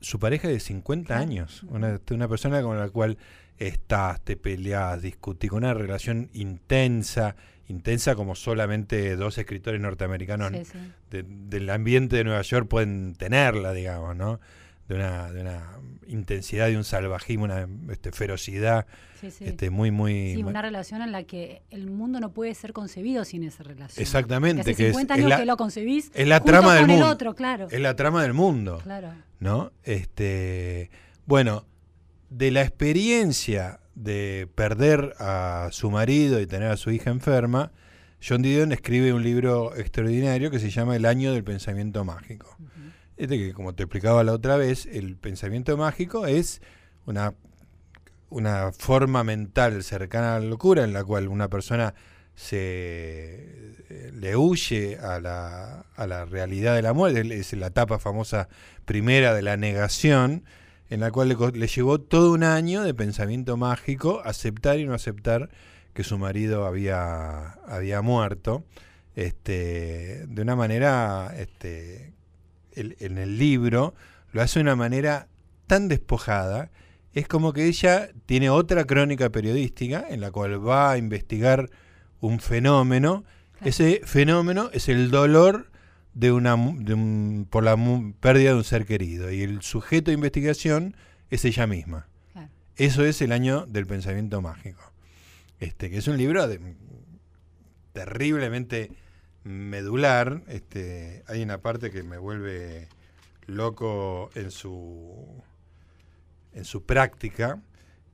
[0.00, 3.18] Su pareja de 50 años, una, una persona con la cual
[3.58, 7.36] estás, te peleas, discutís, con una relación intensa,
[7.68, 10.52] intensa como solamente dos escritores norteamericanos
[11.10, 14.40] del ambiente de Nueva York pueden tenerla, digamos, ¿no?
[14.88, 18.86] De una, de una intensidad, de un salvajismo, una este, ferocidad
[19.22, 20.34] este, muy, muy...
[20.34, 24.02] Sí, una relación en la que el mundo no puede ser concebido sin esa relación.
[24.02, 24.74] Exactamente.
[24.74, 27.08] Que hace 50 años que lo concebís es la trama del mundo.
[27.08, 27.68] otro, claro.
[27.70, 28.80] Es la trama del mundo.
[28.82, 29.12] Claro.
[29.38, 29.72] ¿No?
[29.84, 30.90] Este,
[31.26, 31.66] bueno,
[32.32, 37.72] de la experiencia de perder a su marido y tener a su hija enferma,
[38.26, 42.56] John Didion escribe un libro extraordinario que se llama El año del pensamiento mágico.
[43.16, 46.62] Este que, como te explicaba la otra vez, el pensamiento mágico es
[47.04, 47.34] una,
[48.30, 51.94] una forma mental cercana a la locura en la cual una persona
[52.34, 53.74] se
[54.14, 58.48] le huye a la, a la realidad de la muerte, es la etapa famosa
[58.86, 60.44] primera de la negación,
[60.92, 65.48] en la cual le, llevó todo un año de pensamiento mágico aceptar y no aceptar
[65.94, 68.62] que su marido había, había muerto.
[69.16, 72.12] Este, de una manera, este,
[72.76, 73.94] en el libro,
[74.32, 75.28] lo hace de una manera
[75.66, 76.70] tan despojada,
[77.14, 81.70] es como que ella tiene otra crónica periodística en la cual va a investigar
[82.20, 83.24] un fenómeno.
[83.64, 85.71] Ese fenómeno es el dolor
[86.14, 86.56] de una
[87.48, 87.76] por la
[88.20, 90.96] pérdida de un ser querido y el sujeto de investigación
[91.30, 92.08] es ella misma.
[92.76, 94.92] Eso es el año del pensamiento mágico.
[95.60, 96.48] Este, que es un libro
[97.92, 98.90] terriblemente
[99.44, 100.42] medular.
[100.48, 102.88] Este, hay una parte que me vuelve
[103.46, 105.42] loco en su
[106.54, 107.62] en su práctica,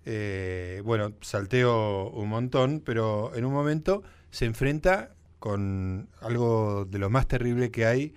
[0.05, 7.11] eh, bueno, salteo un montón, pero en un momento se enfrenta con algo de lo
[7.11, 8.15] más terrible que hay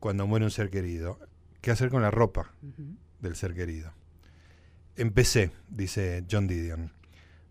[0.00, 1.18] cuando muere un ser querido.
[1.60, 2.52] ¿Qué hacer con la ropa
[3.20, 3.92] del ser querido?
[4.96, 6.92] Empecé, dice John Didion.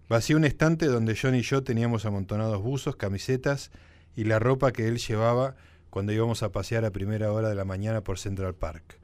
[0.10, 3.72] Vacié un estante donde John y yo teníamos amontonados buzos, camisetas
[4.16, 5.56] y la ropa que él llevaba
[5.90, 9.00] cuando íbamos a pasear a primera hora de la mañana por Central Park.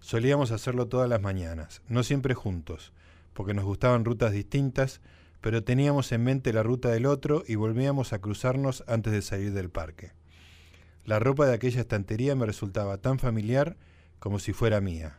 [0.00, 2.92] Solíamos hacerlo todas las mañanas, no siempre juntos,
[3.32, 5.00] porque nos gustaban rutas distintas,
[5.42, 9.52] pero teníamos en mente la ruta del otro y volvíamos a cruzarnos antes de salir
[9.52, 10.12] del parque.
[11.04, 13.76] La ropa de aquella estantería me resultaba tan familiar
[14.20, 15.18] como si fuera mía.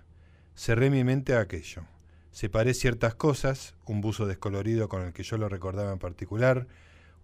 [0.55, 1.83] Cerré mi mente a aquello.
[2.31, 6.67] Separé ciertas cosas, un buzo descolorido con el que yo lo recordaba en particular,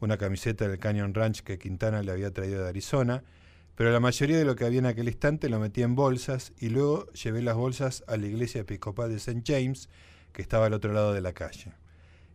[0.01, 3.23] una camiseta del Canyon Ranch que Quintana le había traído de Arizona,
[3.75, 6.67] pero la mayoría de lo que había en aquel instante lo metí en bolsas y
[6.67, 9.41] luego llevé las bolsas a la iglesia episcopal de St.
[9.45, 9.87] James,
[10.33, 11.78] que estaba al otro lado de la calle.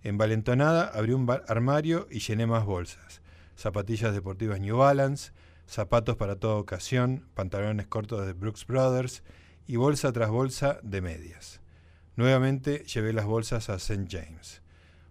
[0.04, 3.22] Envalentonada, abrí un armario y llené más bolsas.
[3.56, 5.32] Zapatillas deportivas New Balance,
[5.66, 9.22] zapatos para toda ocasión, pantalones cortos de Brooks Brothers
[9.66, 11.62] y bolsa tras bolsa de medias.
[12.16, 14.06] Nuevamente llevé las bolsas a St.
[14.10, 14.60] James.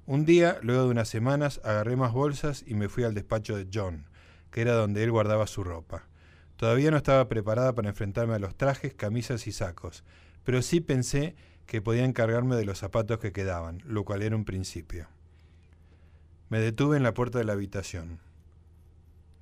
[0.05, 3.67] Un día, luego de unas semanas, agarré más bolsas y me fui al despacho de
[3.73, 4.05] John,
[4.51, 6.07] que era donde él guardaba su ropa.
[6.55, 10.03] Todavía no estaba preparada para enfrentarme a los trajes, camisas y sacos,
[10.43, 14.45] pero sí pensé que podía encargarme de los zapatos que quedaban, lo cual era un
[14.45, 15.07] principio.
[16.49, 18.19] Me detuve en la puerta de la habitación.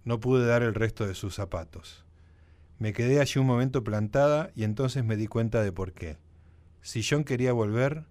[0.05, 2.05] No pude dar el resto de sus zapatos.
[2.79, 6.17] Me quedé allí un momento plantada y entonces me di cuenta de por qué.
[6.81, 8.05] Si John quería volver,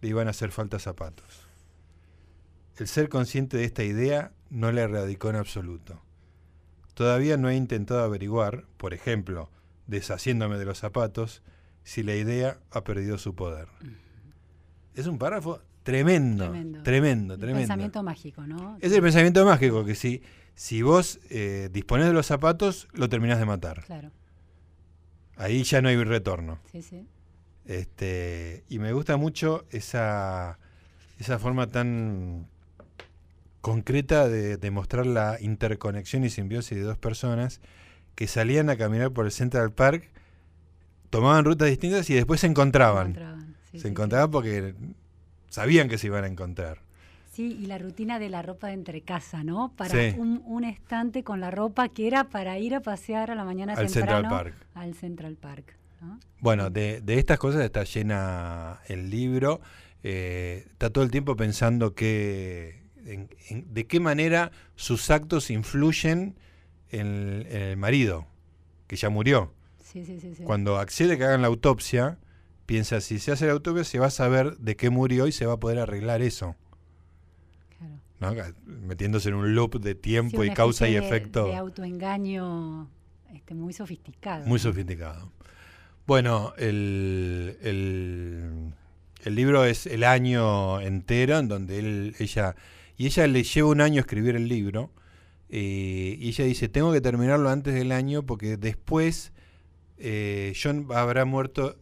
[0.00, 1.48] le iban a hacer falta zapatos.
[2.76, 6.02] El ser consciente de esta idea no le erradicó en absoluto.
[6.94, 9.50] Todavía no he intentado averiguar, por ejemplo,
[9.86, 11.42] deshaciéndome de los zapatos,
[11.84, 13.68] si la idea ha perdido su poder.
[14.94, 17.38] Es un párrafo tremendo, tremendo, tremendo.
[17.38, 18.78] pensamiento mágico, ¿no?
[18.80, 20.22] Es el pensamiento mágico, que si,
[20.54, 23.84] si vos eh, disponés de los zapatos, lo terminás de matar.
[23.84, 24.10] Claro.
[25.36, 26.58] Ahí ya no hay retorno.
[26.72, 27.06] Sí, sí.
[27.66, 30.58] Este, y me gusta mucho esa,
[31.18, 32.48] esa forma tan
[33.60, 37.60] concreta de demostrar la interconexión y simbiosis de dos personas
[38.14, 40.10] que salían a caminar por el Central Park,
[41.14, 43.54] tomaban rutas distintas y después se encontraban.
[43.72, 44.74] Se encontraban, porque
[45.48, 46.78] sabían que se iban a encontrar.
[47.32, 49.72] Sí, y la rutina de la ropa de entre casa, ¿no?
[49.76, 53.74] Para un, estante con la ropa que era para ir a pasear a la mañana
[53.74, 54.54] al Central Park.
[54.74, 55.76] Al Central Park.
[56.40, 59.60] Bueno, de, estas cosas está llena el libro.
[60.02, 62.82] Eh, está todo el tiempo pensando que
[63.48, 66.34] de qué manera sus actos influyen
[66.90, 68.26] en, el marido,
[68.86, 69.52] que ya murió.
[70.44, 72.18] Cuando accede que hagan la autopsia,
[72.66, 75.46] piensa, si se hace la autopsia se va a saber de qué murió y se
[75.46, 76.56] va a poder arreglar eso.
[78.66, 81.46] Metiéndose en un loop de tiempo y causa y efecto.
[81.46, 82.88] De autoengaño
[83.34, 84.46] este, muy sofisticado.
[84.46, 85.30] Muy sofisticado.
[86.06, 88.72] Bueno, el, el,
[89.24, 92.54] el, libro es el año entero en donde él, ella
[92.96, 94.90] y ella le lleva un año escribir el libro.
[95.50, 99.32] Eh, y ella dice, tengo que terminarlo antes del año porque después
[99.98, 101.76] eh, John habrá muerto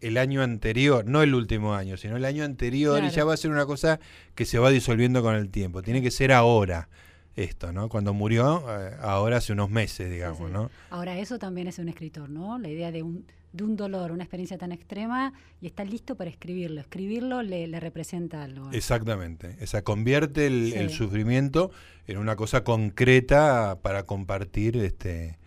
[0.00, 3.36] el año anterior, no el último año, sino el año anterior, y ya va a
[3.36, 4.00] ser una cosa
[4.34, 5.82] que se va disolviendo con el tiempo.
[5.82, 6.88] Tiene que ser ahora
[7.36, 7.88] esto, ¿no?
[7.88, 10.70] Cuando murió, eh, ahora hace unos meses, digamos, ¿no?
[10.90, 12.58] Ahora, eso también es un escritor, ¿no?
[12.58, 16.30] La idea de un de un dolor, una experiencia tan extrema, y está listo para
[16.30, 16.80] escribirlo.
[16.80, 18.70] Escribirlo le, representa algo.
[18.72, 19.56] Exactamente.
[19.62, 21.70] O sea, convierte el, sufrimiento
[22.06, 25.38] en una cosa concreta para compartir este,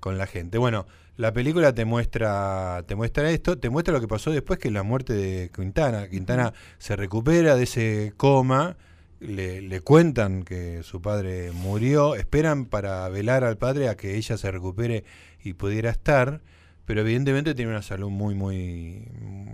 [0.00, 0.58] con la gente.
[0.58, 4.70] Bueno, la película te muestra, te muestra esto, te muestra lo que pasó después que
[4.70, 6.08] la muerte de Quintana.
[6.08, 8.76] Quintana se recupera de ese coma.
[9.20, 14.36] Le, le, cuentan que su padre murió, esperan para velar al padre a que ella
[14.36, 15.02] se recupere
[15.42, 16.40] y pudiera estar
[16.88, 19.06] pero evidentemente tiene una salud muy, muy,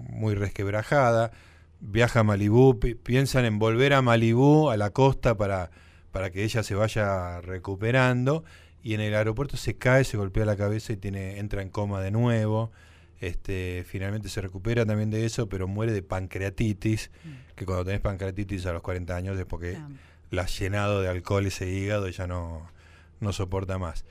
[0.09, 1.33] muy resquebrajada.
[1.81, 5.73] Viaja a Malibú, piensan en volver a Malibú, a la costa, para,
[6.13, 8.45] para que ella se vaya recuperando.
[8.85, 12.01] Y en el aeropuerto se cae, se golpea la cabeza y tiene, entra en coma
[12.03, 12.71] de nuevo.
[13.19, 17.57] Este, finalmente se recupera también de eso, pero muere de pancreatitis, mm.
[17.57, 19.79] que cuando tenés pancreatitis a los 40 años es porque
[20.31, 22.71] la has llenado de alcohol ese hígado y ya no,
[23.21, 24.05] no soporta más.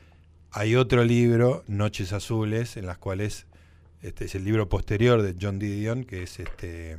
[0.51, 3.45] Hay otro libro, Noches Azules, en las cuales
[4.01, 6.97] este es el libro posterior de John Didion, que es este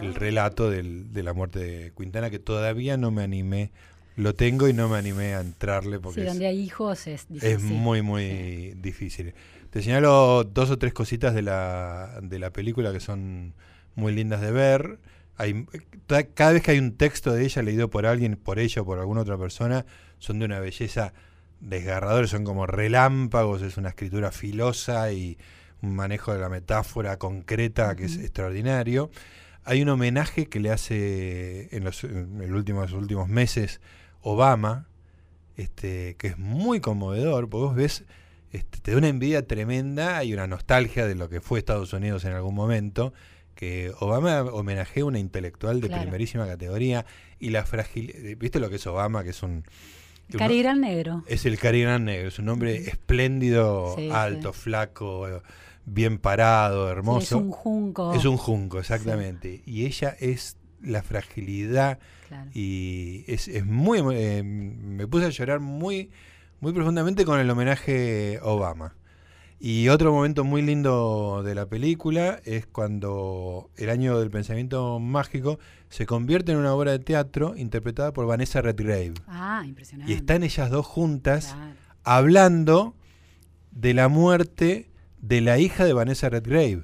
[0.00, 3.72] el relato del, de la muerte de Quintana, que todavía no me animé.
[4.16, 7.50] Lo tengo y no me animé a entrarle porque sí, donde hay hijos es difícil.
[7.50, 9.34] Es muy, muy difícil.
[9.70, 13.52] Te señalo dos o tres cositas de la, de la película que son
[13.94, 14.98] muy lindas de ver.
[15.36, 15.66] Hay,
[16.34, 18.98] cada vez que hay un texto de ella leído por alguien, por ella o por
[18.98, 19.84] alguna otra persona,
[20.18, 21.12] son de una belleza
[21.60, 25.36] desgarradora, son como relámpagos, es una escritura filosa y
[25.82, 29.10] un manejo de la metáfora concreta que es extraordinario.
[29.64, 33.80] Hay un homenaje que le hace en los, últimos, últimos meses
[34.26, 34.88] Obama,
[35.56, 38.04] este, que es muy conmovedor, porque vos ves,
[38.50, 42.24] este, te da una envidia tremenda y una nostalgia de lo que fue Estados Unidos
[42.24, 43.12] en algún momento,
[43.54, 47.06] que Obama homenajea a una intelectual de primerísima categoría
[47.38, 49.22] y la fragilidad, ¿viste lo que es Obama?
[49.22, 49.62] Que es un...
[50.36, 51.22] Cari Gran Negro.
[51.28, 55.40] Es el Cari Gran Negro, es un hombre espléndido, alto, flaco,
[55.84, 57.36] bien parado, hermoso.
[57.36, 58.12] es un junco.
[58.12, 59.62] Es un junco, exactamente.
[59.64, 62.00] Y ella es la fragilidad
[62.54, 64.00] y es, es muy...
[64.14, 66.10] Eh, me puse a llorar muy,
[66.60, 68.94] muy profundamente con el homenaje Obama.
[69.58, 75.58] Y otro momento muy lindo de la película es cuando el año del pensamiento mágico
[75.88, 79.14] se convierte en una obra de teatro interpretada por Vanessa Redgrave.
[79.26, 80.12] Ah, impresionante.
[80.12, 81.56] Y están ellas dos juntas
[82.04, 82.94] hablando
[83.70, 86.82] de la muerte de la hija de Vanessa Redgrave,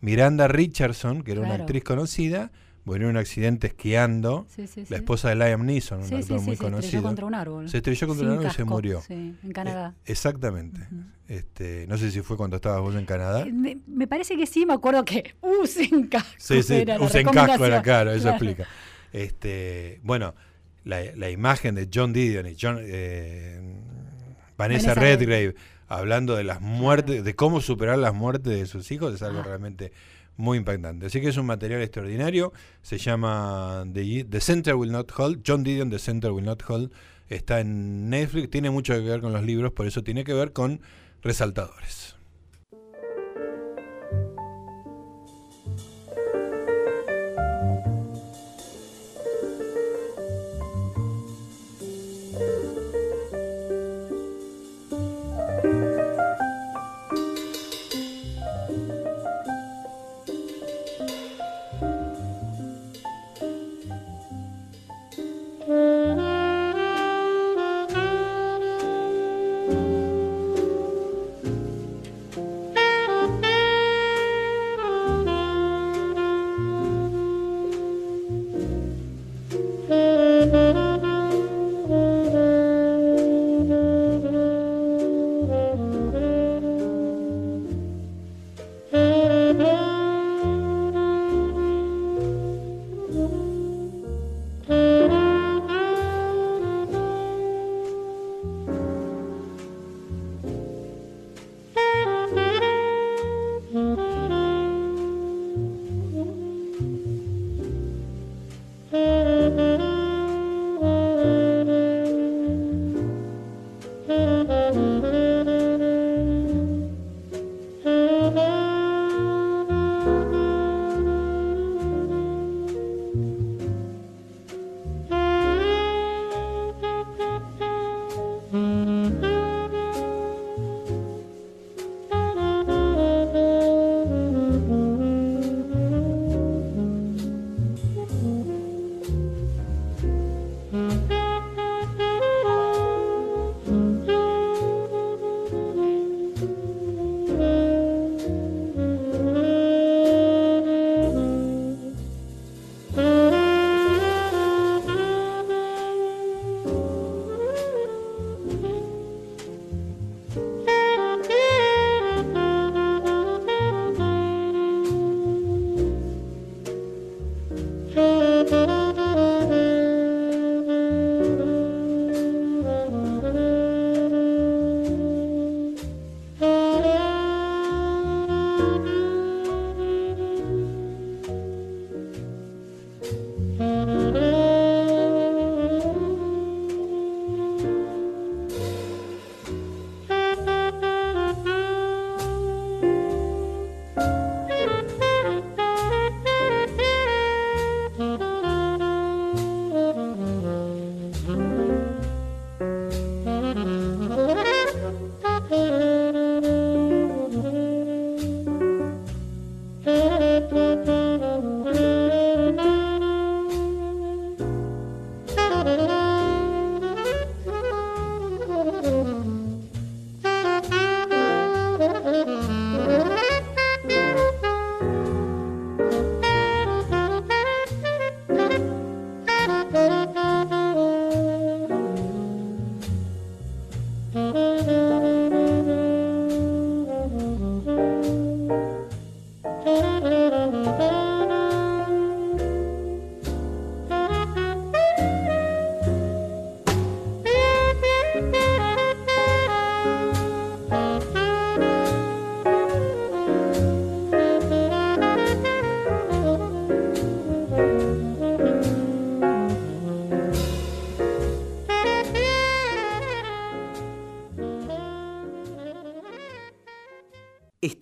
[0.00, 2.52] Miranda Richardson, que era una actriz conocida,
[2.84, 4.46] murió en un accidente esquiando.
[4.88, 6.80] la esposa de Liam Neeson, un actor muy conocido.
[6.80, 7.68] Se estrelló contra un árbol.
[7.68, 9.02] Se estrelló contra un árbol y se murió.
[9.08, 9.94] en Canadá.
[9.96, 10.80] Eh, exactamente.
[11.28, 13.46] este, no sé si fue cuando estabas vos en Canadá.
[13.46, 16.30] Eh, me, parece que sí, me acuerdo que usen casco.
[16.38, 18.66] Sí, sí, usen casco era claro, eso explica.
[19.12, 20.34] Este, bueno,
[20.84, 23.60] la, imagen de John Didion y John, eh,
[24.56, 25.54] Vanessa, Redgrave
[25.88, 29.44] hablando de las muertes, de cómo superar las muertes de sus hijos, es algo ah.
[29.44, 29.92] realmente
[30.36, 31.06] muy impactante.
[31.06, 32.52] Así que es un material extraordinario.
[32.82, 35.42] Se llama The, Center Will Not Hold.
[35.46, 36.92] John Didion, The Center Will Not Hold.
[37.28, 38.50] Está en Netflix.
[38.50, 40.80] Tiene mucho que ver con los libros, por eso tiene que ver con
[41.22, 42.16] resaltadores.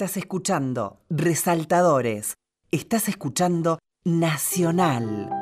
[0.00, 2.32] Estás escuchando Resaltadores.
[2.70, 5.39] Estás escuchando Nacional.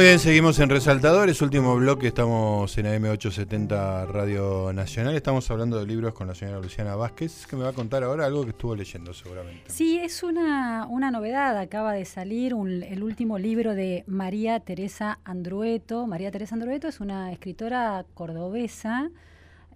[0.00, 5.86] Muy bien, seguimos en Resaltadores, último bloque, estamos en AM870 Radio Nacional, estamos hablando de
[5.86, 8.74] libros con la señora Luciana Vázquez, que me va a contar ahora algo que estuvo
[8.74, 9.64] leyendo seguramente.
[9.66, 16.06] Sí, es una, una novedad, acaba de salir el último libro de María Teresa Andrueto.
[16.06, 19.10] María Teresa Andrueto es una escritora cordobesa.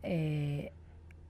[0.03, 0.73] Eh,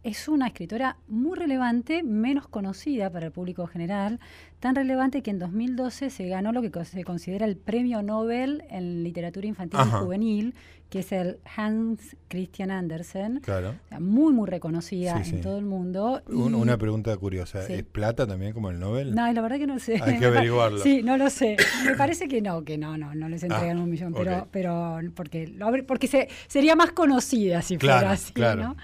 [0.05, 4.21] es una escritora muy relevante, menos conocida para el público general,
[4.61, 9.03] tan relevante que en 2012 se ganó lo que se considera el premio Nobel en
[9.03, 10.55] literatura infantil y juvenil,
[10.91, 13.41] que es el Hans Christian Andersen.
[13.41, 13.77] Claro.
[13.99, 16.23] muy, muy reconocida en todo el mundo.
[16.29, 19.15] una pregunta curiosa, ¿es plata también como el Nobel?
[19.15, 20.01] No, la verdad que no sé.
[20.03, 20.81] Hay que averiguarlo.
[20.81, 21.57] sí, no lo sé.
[21.87, 25.01] Me parece que no, que no, no, no les entregan ah, un millón, pero, pero
[25.15, 25.51] porque,
[25.87, 28.77] porque se, sería más conocida si fuera así, ¿no?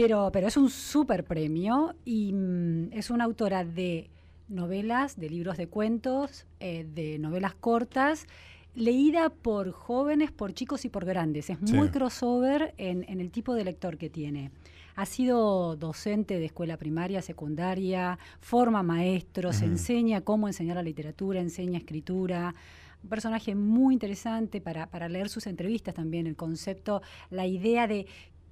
[0.00, 4.10] Pero, pero es un súper premio y mm, es una autora de
[4.46, 8.28] novelas, de libros de cuentos, eh, de novelas cortas,
[8.76, 11.50] leída por jóvenes, por chicos y por grandes.
[11.50, 14.52] Es muy crossover en, el tipo de lector que tiene.
[14.94, 21.78] Ha sido docente de escuela primaria, secundaria, forma maestros, enseña cómo enseñar la literatura, enseña
[21.78, 22.54] escritura.
[23.02, 28.06] Un personaje muy interesante para, para leer sus entrevistas también, el concepto, la idea de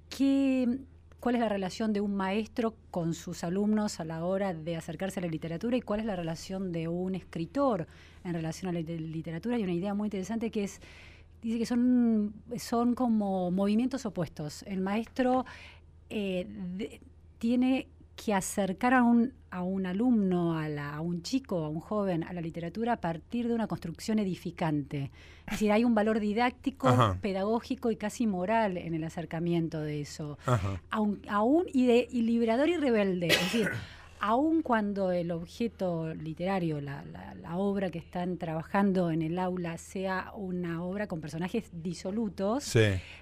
[0.09, 0.81] qué
[1.27, 5.19] cuál es la relación de un maestro con sus alumnos a la hora de acercarse
[5.19, 7.89] a la literatura y cuál es la relación de un escritor
[8.23, 9.57] en relación a la literatura.
[9.57, 10.81] Hay una idea muy interesante que es,
[11.43, 14.63] dice que son, son como movimientos opuestos.
[14.69, 15.45] El maestro
[16.11, 17.01] eh,
[17.41, 22.25] tiene que acercar a un, a un alumno, a, a, un chico, a un joven,
[22.25, 25.11] a la literatura a partir de una construcción edificante.
[25.47, 30.39] Es decir, hay un valor didáctico, pedagógico y casi moral en el acercamiento de eso.
[30.91, 33.29] Aún, aún y, de, y liberador y rebelde.
[33.29, 33.71] Es decir,
[34.21, 37.05] aun cuando el objeto literario, la,
[37.55, 42.77] obra que están trabajando en el aula sea una obra con personajes disolutos,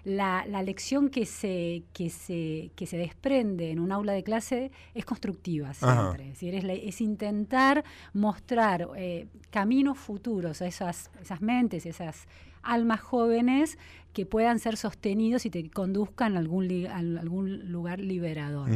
[0.04, 5.04] la, lección que se, que, se, que se desprende en un aula de clase es
[5.04, 6.24] constructiva siempre.
[6.24, 12.26] Es, decir, es, intentar mostrar eh, caminos futuros a esas, esas mentes, esas
[12.62, 13.78] almas jóvenes
[14.12, 18.70] que puedan ser sostenidos y te conduzcan a algún, algún lugar liberador.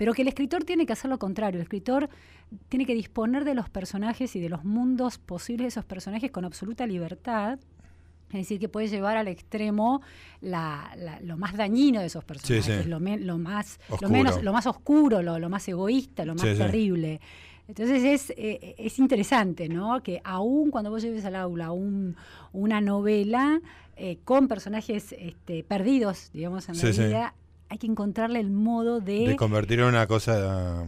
[0.00, 1.58] Pero que el escritor tiene que hacer lo contrario.
[1.58, 2.08] El escritor
[2.70, 6.46] tiene que disponer de los personajes y de los mundos posibles de esos personajes con
[6.46, 7.58] absoluta libertad.
[8.30, 10.00] Es decir, que puede llevar al extremo
[10.40, 15.68] lo más dañino de esos personajes, Lo, más, lo, menos, lo más oscuro, lo, más
[15.68, 17.20] egoísta, lo más terrible.
[17.68, 20.02] Entonces es, eh, es interesante, ¿no?
[20.02, 23.60] Que aún cuando vos lleves al aula una novela
[23.96, 27.34] eh, con personajes este, perdidos, digamos, en la vida,
[27.70, 29.28] hay que encontrarle el modo de...
[29.28, 30.84] De convertir en una cosa,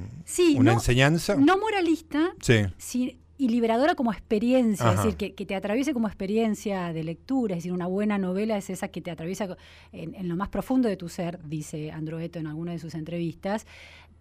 [0.57, 1.37] una enseñanza.
[1.37, 3.17] No moralista, sí.
[3.39, 7.73] y liberadora como experiencia, es decir, que, te atraviese como experiencia de lectura, es decir,
[7.73, 9.57] una buena novela es esa que te atraviesa
[9.93, 13.65] en, lo más profundo de tu ser, dice Androeto en alguna de sus entrevistas,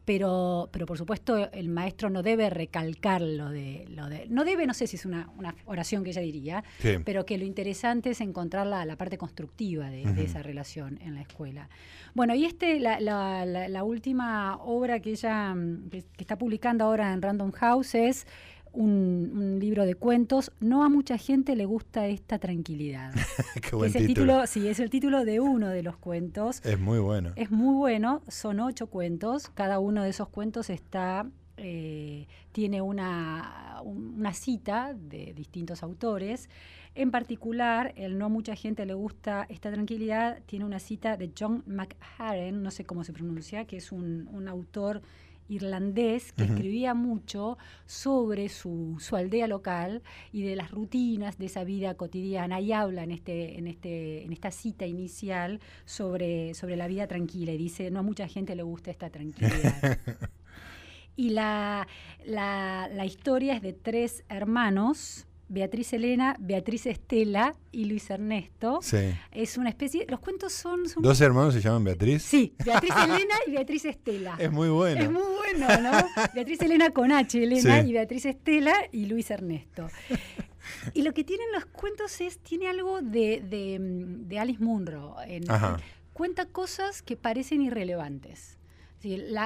[0.06, 4.66] pero, pero por supuesto el maestro no debe recalcar lo de, lo de no debe,
[4.66, 5.30] no sé si es una,
[5.66, 6.64] oración que ella diría,
[7.06, 11.22] pero que lo interesante es encontrar la, la parte constructiva de, esa relación en la
[11.22, 11.70] escuela.
[12.14, 15.56] Bueno, y este, la, la, última obra que ella
[15.90, 18.28] que está publicando ahora en Random House es
[18.74, 20.52] un, libro de cuentos.
[20.60, 23.14] No a mucha gente le gusta esta tranquilidad.
[23.62, 24.48] Qué buen es el título.
[24.48, 26.62] Sí, es el título de uno de los cuentos.
[26.66, 27.34] Es muy bueno.
[27.36, 28.22] Es muy bueno.
[28.28, 29.50] Son ocho cuentos.
[29.50, 31.28] Cada uno de esos cuentos está
[31.64, 36.50] eh, tiene una, una cita de distintos autores.
[36.96, 41.32] En particular, el no a mucha gente le gusta esta tranquilidad, tiene una cita de
[41.38, 45.02] John McHaren, no sé cómo se pronuncia, que es un, un autor
[45.52, 51.64] irlandés que escribía mucho sobre su, su, aldea local y de las rutinas de esa
[51.64, 56.88] vida cotidiana y habla en este en este en esta cita inicial sobre sobre la
[56.88, 60.00] vida tranquila y dice no a mucha gente le gusta esta tranquilidad
[61.18, 61.88] y la,
[62.26, 68.80] la, la historia es de tres hermanos Beatriz Elena, Beatriz Estela y Luis Ernesto.
[68.82, 69.14] Sí.
[69.34, 70.06] Es una especie.
[70.08, 70.84] Los cuentos son.
[71.00, 72.24] ¿Dos hermanos se llaman Beatriz?
[72.24, 74.38] Sí, Beatriz Elena y Beatriz Estela.
[74.40, 75.02] Es muy bueno.
[75.02, 75.92] Es muy bueno, ¿no?
[76.34, 79.90] Beatriz Elena con H, Elena, y Beatriz Estela y Luis Ernesto.
[80.94, 82.40] Y lo que tienen los cuentos es.
[82.40, 83.42] Tiene algo de,
[84.26, 85.18] de, Alice Munro.
[86.14, 88.58] cuenta cosas que parecen irrelevantes.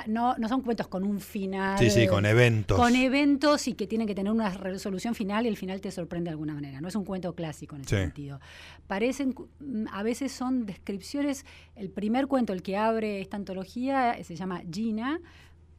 [0.07, 1.77] No, no son cuentos con un final.
[1.79, 2.77] Sí, sí, con eventos.
[2.77, 6.29] Con eventos y que tienen que tener una resolución final y el final te sorprende
[6.29, 6.81] de alguna manera.
[6.81, 8.39] No es un cuento clásico en ese sentido.
[8.87, 11.45] Parecen, mm, a veces son descripciones.
[11.75, 15.19] El primer cuento, el que abre esta antología, se llama Gina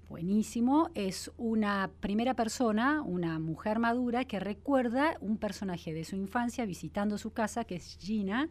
[0.08, 6.64] buenísimo, es una primera persona, una mujer madura que recuerda un personaje de su infancia
[6.64, 8.48] visitando su casa, que es Gina,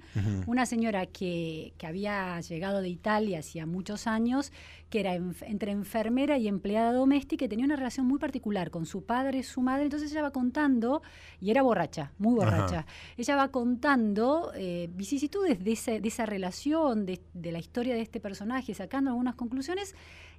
[0.47, 4.51] una señora que, que, había llegado de Italia hacía muchos años,
[4.89, 9.03] que era entre enfermera y empleada doméstica y tenía una relación muy particular con su
[9.03, 9.86] padre y su madre.
[9.86, 11.01] Entonces ella va contando,
[11.39, 12.86] y era borracha, muy borracha,
[13.18, 18.01] ella va contando eh, vicisitudes de, ese, de esa relación, de, de la historia de
[18.01, 19.95] este personaje, sacando algunas conclusiones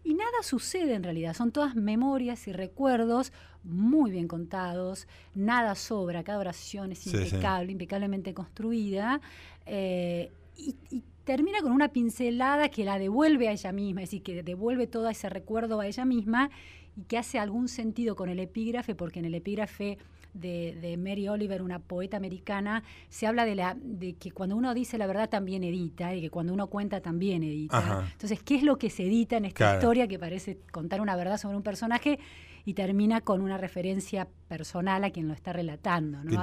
[0.07, 3.33] y nada sucede en realidad, son todas memorias y recuerdos
[3.65, 9.21] muy bien contados, nada sobra, cada oración es impecable, impecablemente construida,
[9.67, 10.77] eh, y,
[11.25, 15.09] termina con una pincelada que la devuelve a ella misma, es decir, que devuelve todo
[15.09, 16.51] ese recuerdo a ella misma
[16.97, 19.99] y que hace algún sentido con el epígrafe, porque en el epígrafe
[20.41, 24.99] de, Mary Oliver, una poeta americana, se habla de, la, de que cuando uno dice
[24.99, 28.07] la verdad también edita y que cuando uno cuenta también edita.
[28.13, 31.39] Entonces, ¿qué es lo que se edita en esta historia que parece contar una verdad
[31.39, 32.19] sobre un personaje?
[32.67, 36.25] y termina con una referencia personal a quien lo está relatando.
[36.25, 36.43] ¿no?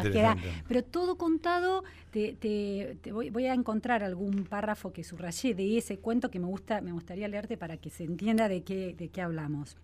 [0.66, 6.39] pero todo contado, te, voy, a encontrar algún párrafo que subrayé de ese cuento que
[6.39, 9.76] me, gusta, me gustaría leerte para que se entienda de qué, de qué hablamos.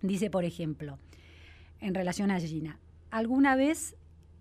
[0.00, 0.98] Dice, por ejemplo,
[1.80, 2.78] en relación a Gina,
[3.10, 3.96] alguna vez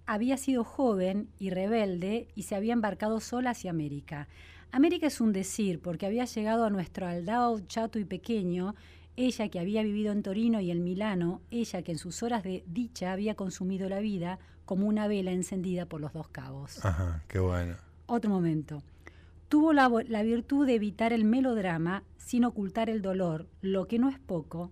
[0.06, 4.28] había sido joven y rebelde y se había embarcado sola hacia América.
[4.72, 8.76] América es un decir, porque había llegado a nuestro aldao chato y pequeño,
[9.16, 12.64] ella que había vivido en Torino y en Milano, ella que en sus horas de
[12.68, 16.84] dicha había consumido la vida como una vela encendida por los dos cabos.
[16.84, 17.76] Ajá, qué bueno.
[18.08, 18.84] Otro momento.
[19.48, 24.10] Tuvo la, la virtud de evitar el melodrama sin ocultar el dolor, lo que no
[24.10, 24.72] es poco,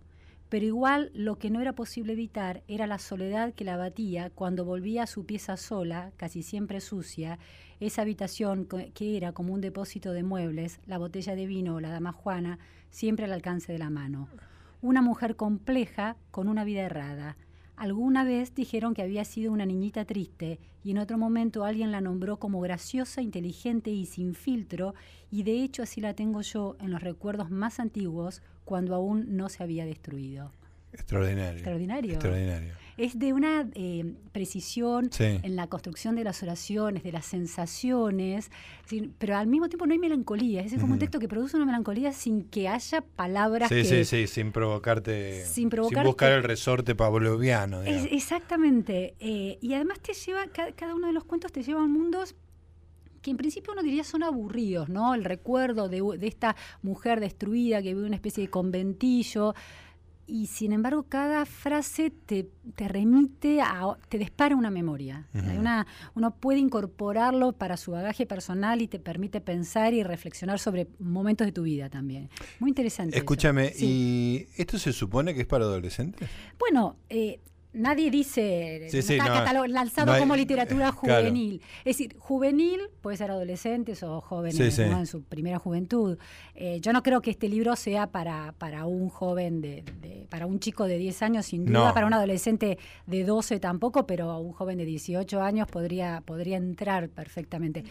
[0.54, 4.66] pero igual lo que no era posible evitar era la soledad que la abatía cuando
[4.66, 7.40] volvía a su pieza sola, casi siempre sucia,
[7.80, 11.90] esa habitación que era como un depósito de muebles, la botella de vino o la
[11.90, 12.60] dama Juana,
[12.92, 14.30] siempre al alcance de la mano.
[14.84, 17.36] Una mujer compleja con una vida errada.
[17.76, 22.00] Alguna vez dijeron que había sido una niñita triste y en otro momento alguien la
[22.00, 24.94] nombró como graciosa, inteligente y sin filtro
[25.32, 29.50] y de hecho así la tengo yo en los recuerdos más antiguos cuando aún no
[29.50, 30.52] se había destruido.
[30.94, 31.54] Extraordinario.
[31.54, 32.14] Extraordinario.
[32.14, 32.74] Extraordinario.
[32.96, 38.52] Es de una eh, precisión en la construcción de las oraciones, de las sensaciones,
[39.18, 40.62] pero al mismo tiempo no hay melancolía.
[40.62, 43.70] Es como un texto que produce una melancolía sin que haya palabras.
[43.70, 45.44] Sí, sí, sí, sin provocarte.
[45.46, 47.82] Sin, buscar el resorte pavloviano.
[47.82, 49.16] exactamente.
[49.20, 52.36] Eh, y además te lleva, cada, uno de los cuentos te lleva a mundos
[53.24, 55.16] que en principio uno diría son aburridos, ¿no?
[55.16, 59.56] El recuerdo de, de esta mujer destruida que vive una especie de conventillo
[60.26, 65.28] y sin embargo cada frase te, te remite a, te dispara una memoria.
[65.34, 70.88] una, uno puede incorporarlo para su bagaje personal y te permite pensar y reflexionar sobre
[71.00, 72.30] momentos de tu vida también.
[72.60, 73.18] Muy interesante.
[73.18, 76.30] Escúchame, ¿y esto se supone que es para adolescentes?
[76.58, 77.40] Bueno, eh,
[77.74, 81.62] nadie dice, está lanzado como literatura juvenil.
[81.80, 86.18] Es decir, juvenil puede ser adolescentes o jóvenes en su primera juventud.
[86.56, 89.84] Eh, yo no creo que este libro sea para, para un joven, de,
[90.30, 94.40] para un chico de 10 años, sin duda, para un adolescente de 12 tampoco, pero
[94.40, 97.84] un joven de 18 años podría, podría entrar perfectamente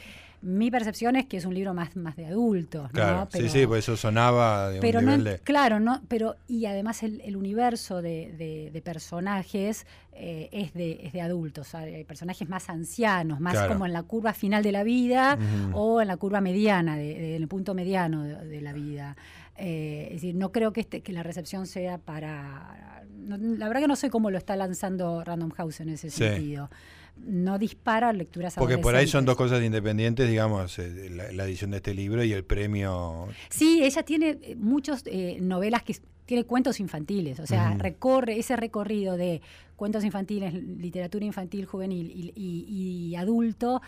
[0.42, 2.90] mi percepción es que es un libro más, más de adultos.
[2.90, 5.38] Claro, sí, sí, pues eso sonaba de pero un nivel de...
[5.38, 11.74] Claro, no, pero y además el, universo de, personajes eh, es, de, es de adultos,
[11.74, 15.38] hay personajes más ancianos, más como en la curva final de la vida
[15.72, 19.16] o en la curva mediana, en el punto mediano de, la vida.
[19.56, 23.04] Eh, es decir, no creo que, este, que la recepción sea para...
[23.26, 26.68] la verdad que no sé cómo lo está lanzando Random House en ese sentido
[27.16, 31.78] no dispara lecturas Porque por ahí son dos cosas independientes, digamos, eh, la, edición de
[31.78, 33.28] este libro y el premio.
[33.48, 38.56] Sí, ella tiene eh, muchas eh, novelas que tiene cuentos infantiles, o sea, recorre ese
[38.56, 39.42] recorrido de
[39.76, 43.82] cuentos infantiles, literatura infantil, juvenil y, adulto,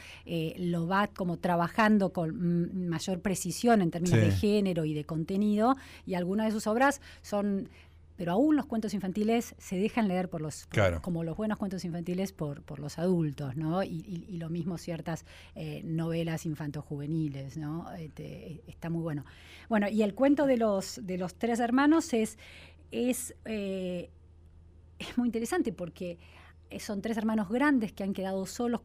[0.58, 6.14] lo va como trabajando con mayor precisión en términos de género y de contenido, y
[6.14, 7.68] algunas de sus obras son
[8.16, 10.66] pero aún los cuentos infantiles se dejan leer por los
[11.02, 13.82] como los buenos cuentos infantiles por, por los adultos, ¿no?
[13.82, 17.90] Y, lo mismo ciertas eh, novelas infanto-juveniles, ¿no?
[17.94, 19.24] Este, está muy bueno.
[19.68, 22.38] Bueno, y el cuento de los de los tres hermanos es
[22.90, 24.10] es eh,
[24.98, 26.18] es muy interesante porque
[26.80, 28.80] son tres hermanos grandes que han quedado solos.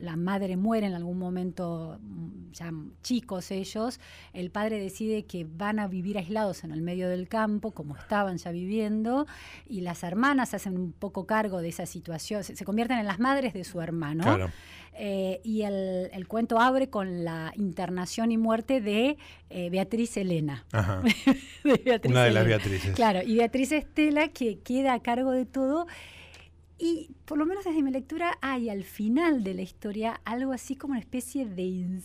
[0.00, 2.72] la madre muere en algún momento, mm, ya
[3.02, 4.00] chicos ellos,
[4.32, 8.38] el padre decide que van a vivir aislados en el medio del campo, como estaban
[8.38, 9.26] ya viviendo,
[9.66, 13.52] y las hermanas hacen un poco cargo de esa situación, se, convierten en las madres
[13.52, 14.50] de su hermano.
[14.98, 19.18] Eh, y el, cuento abre con la internación y muerte de
[19.50, 20.64] eh, Beatriz Elena.
[20.72, 22.94] Una de las Beatrices.
[22.94, 25.86] Claro, y Beatriz Estela, que queda a cargo de todo.
[26.78, 30.76] Y por lo menos desde mi lectura hay al final de la historia algo así
[30.76, 32.00] como una especie de,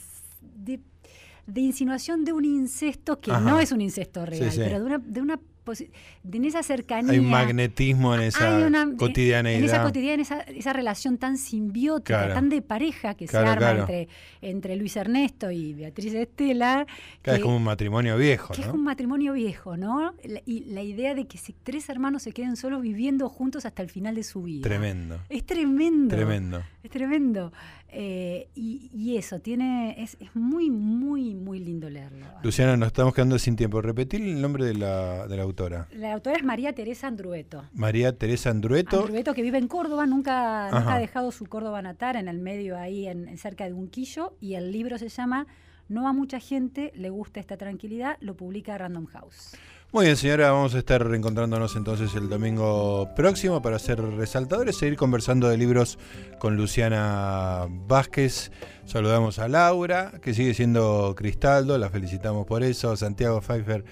[1.46, 5.22] de, insinuación de un incesto que no es un incesto real, pero de una, de
[5.22, 5.40] una
[5.80, 7.14] en esa cercanía.
[7.14, 8.62] Hay un magnetismo en esa
[8.98, 9.60] cotidianeidad.
[9.60, 14.08] En esa cotidianidad, esa, relación tan simbiótica, tan de pareja que se arma entre,
[14.42, 16.86] entre Luis Ernesto y Beatriz Estela.
[17.22, 20.14] Que, es como un matrimonio viejo, que es un matrimonio viejo, ¿no?
[20.46, 24.16] y la idea de que tres hermanos se queden solos viviendo juntos hasta el final
[24.16, 24.64] de su vida.
[24.64, 25.20] Tremendo.
[25.30, 26.16] Es tremendo.
[26.16, 26.64] Tremendo.
[26.84, 27.52] Es tremendo.
[27.94, 32.26] Eh, y, eso, tiene es, muy, muy, muy lindo leerlo.
[32.42, 33.82] Luciana, nos estamos quedando sin tiempo.
[33.82, 35.61] Repetir el nombre de la, de la autora.
[35.70, 37.64] La autora es María Teresa Andrueto.
[37.74, 39.02] María Teresa Andrueto.
[39.02, 43.08] Andrueto, que vive en Córdoba, nunca, ha dejado su Córdoba natal, en el medio ahí,
[43.08, 45.48] en, cerca de Unquillo, y el libro se llama
[45.90, 49.56] No a mucha gente le gusta esta tranquilidad, lo publica Random House.
[49.94, 54.96] Muy bien, señora, vamos a estar reencontrándonos entonces el domingo próximo para hacer resaltadores, seguir
[54.96, 56.00] conversando de libros
[56.40, 58.54] con Luciana Vázquez.
[58.86, 62.96] Saludamos a Laura, que sigue siendo Cristaldo, la felicitamos por eso.
[62.96, 63.84] Santiago Pfeiffer,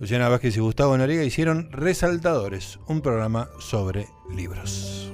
[0.00, 5.12] Luciana Vázquez y Gustavo Noriega hicieron Resaltadores, un programa sobre libros.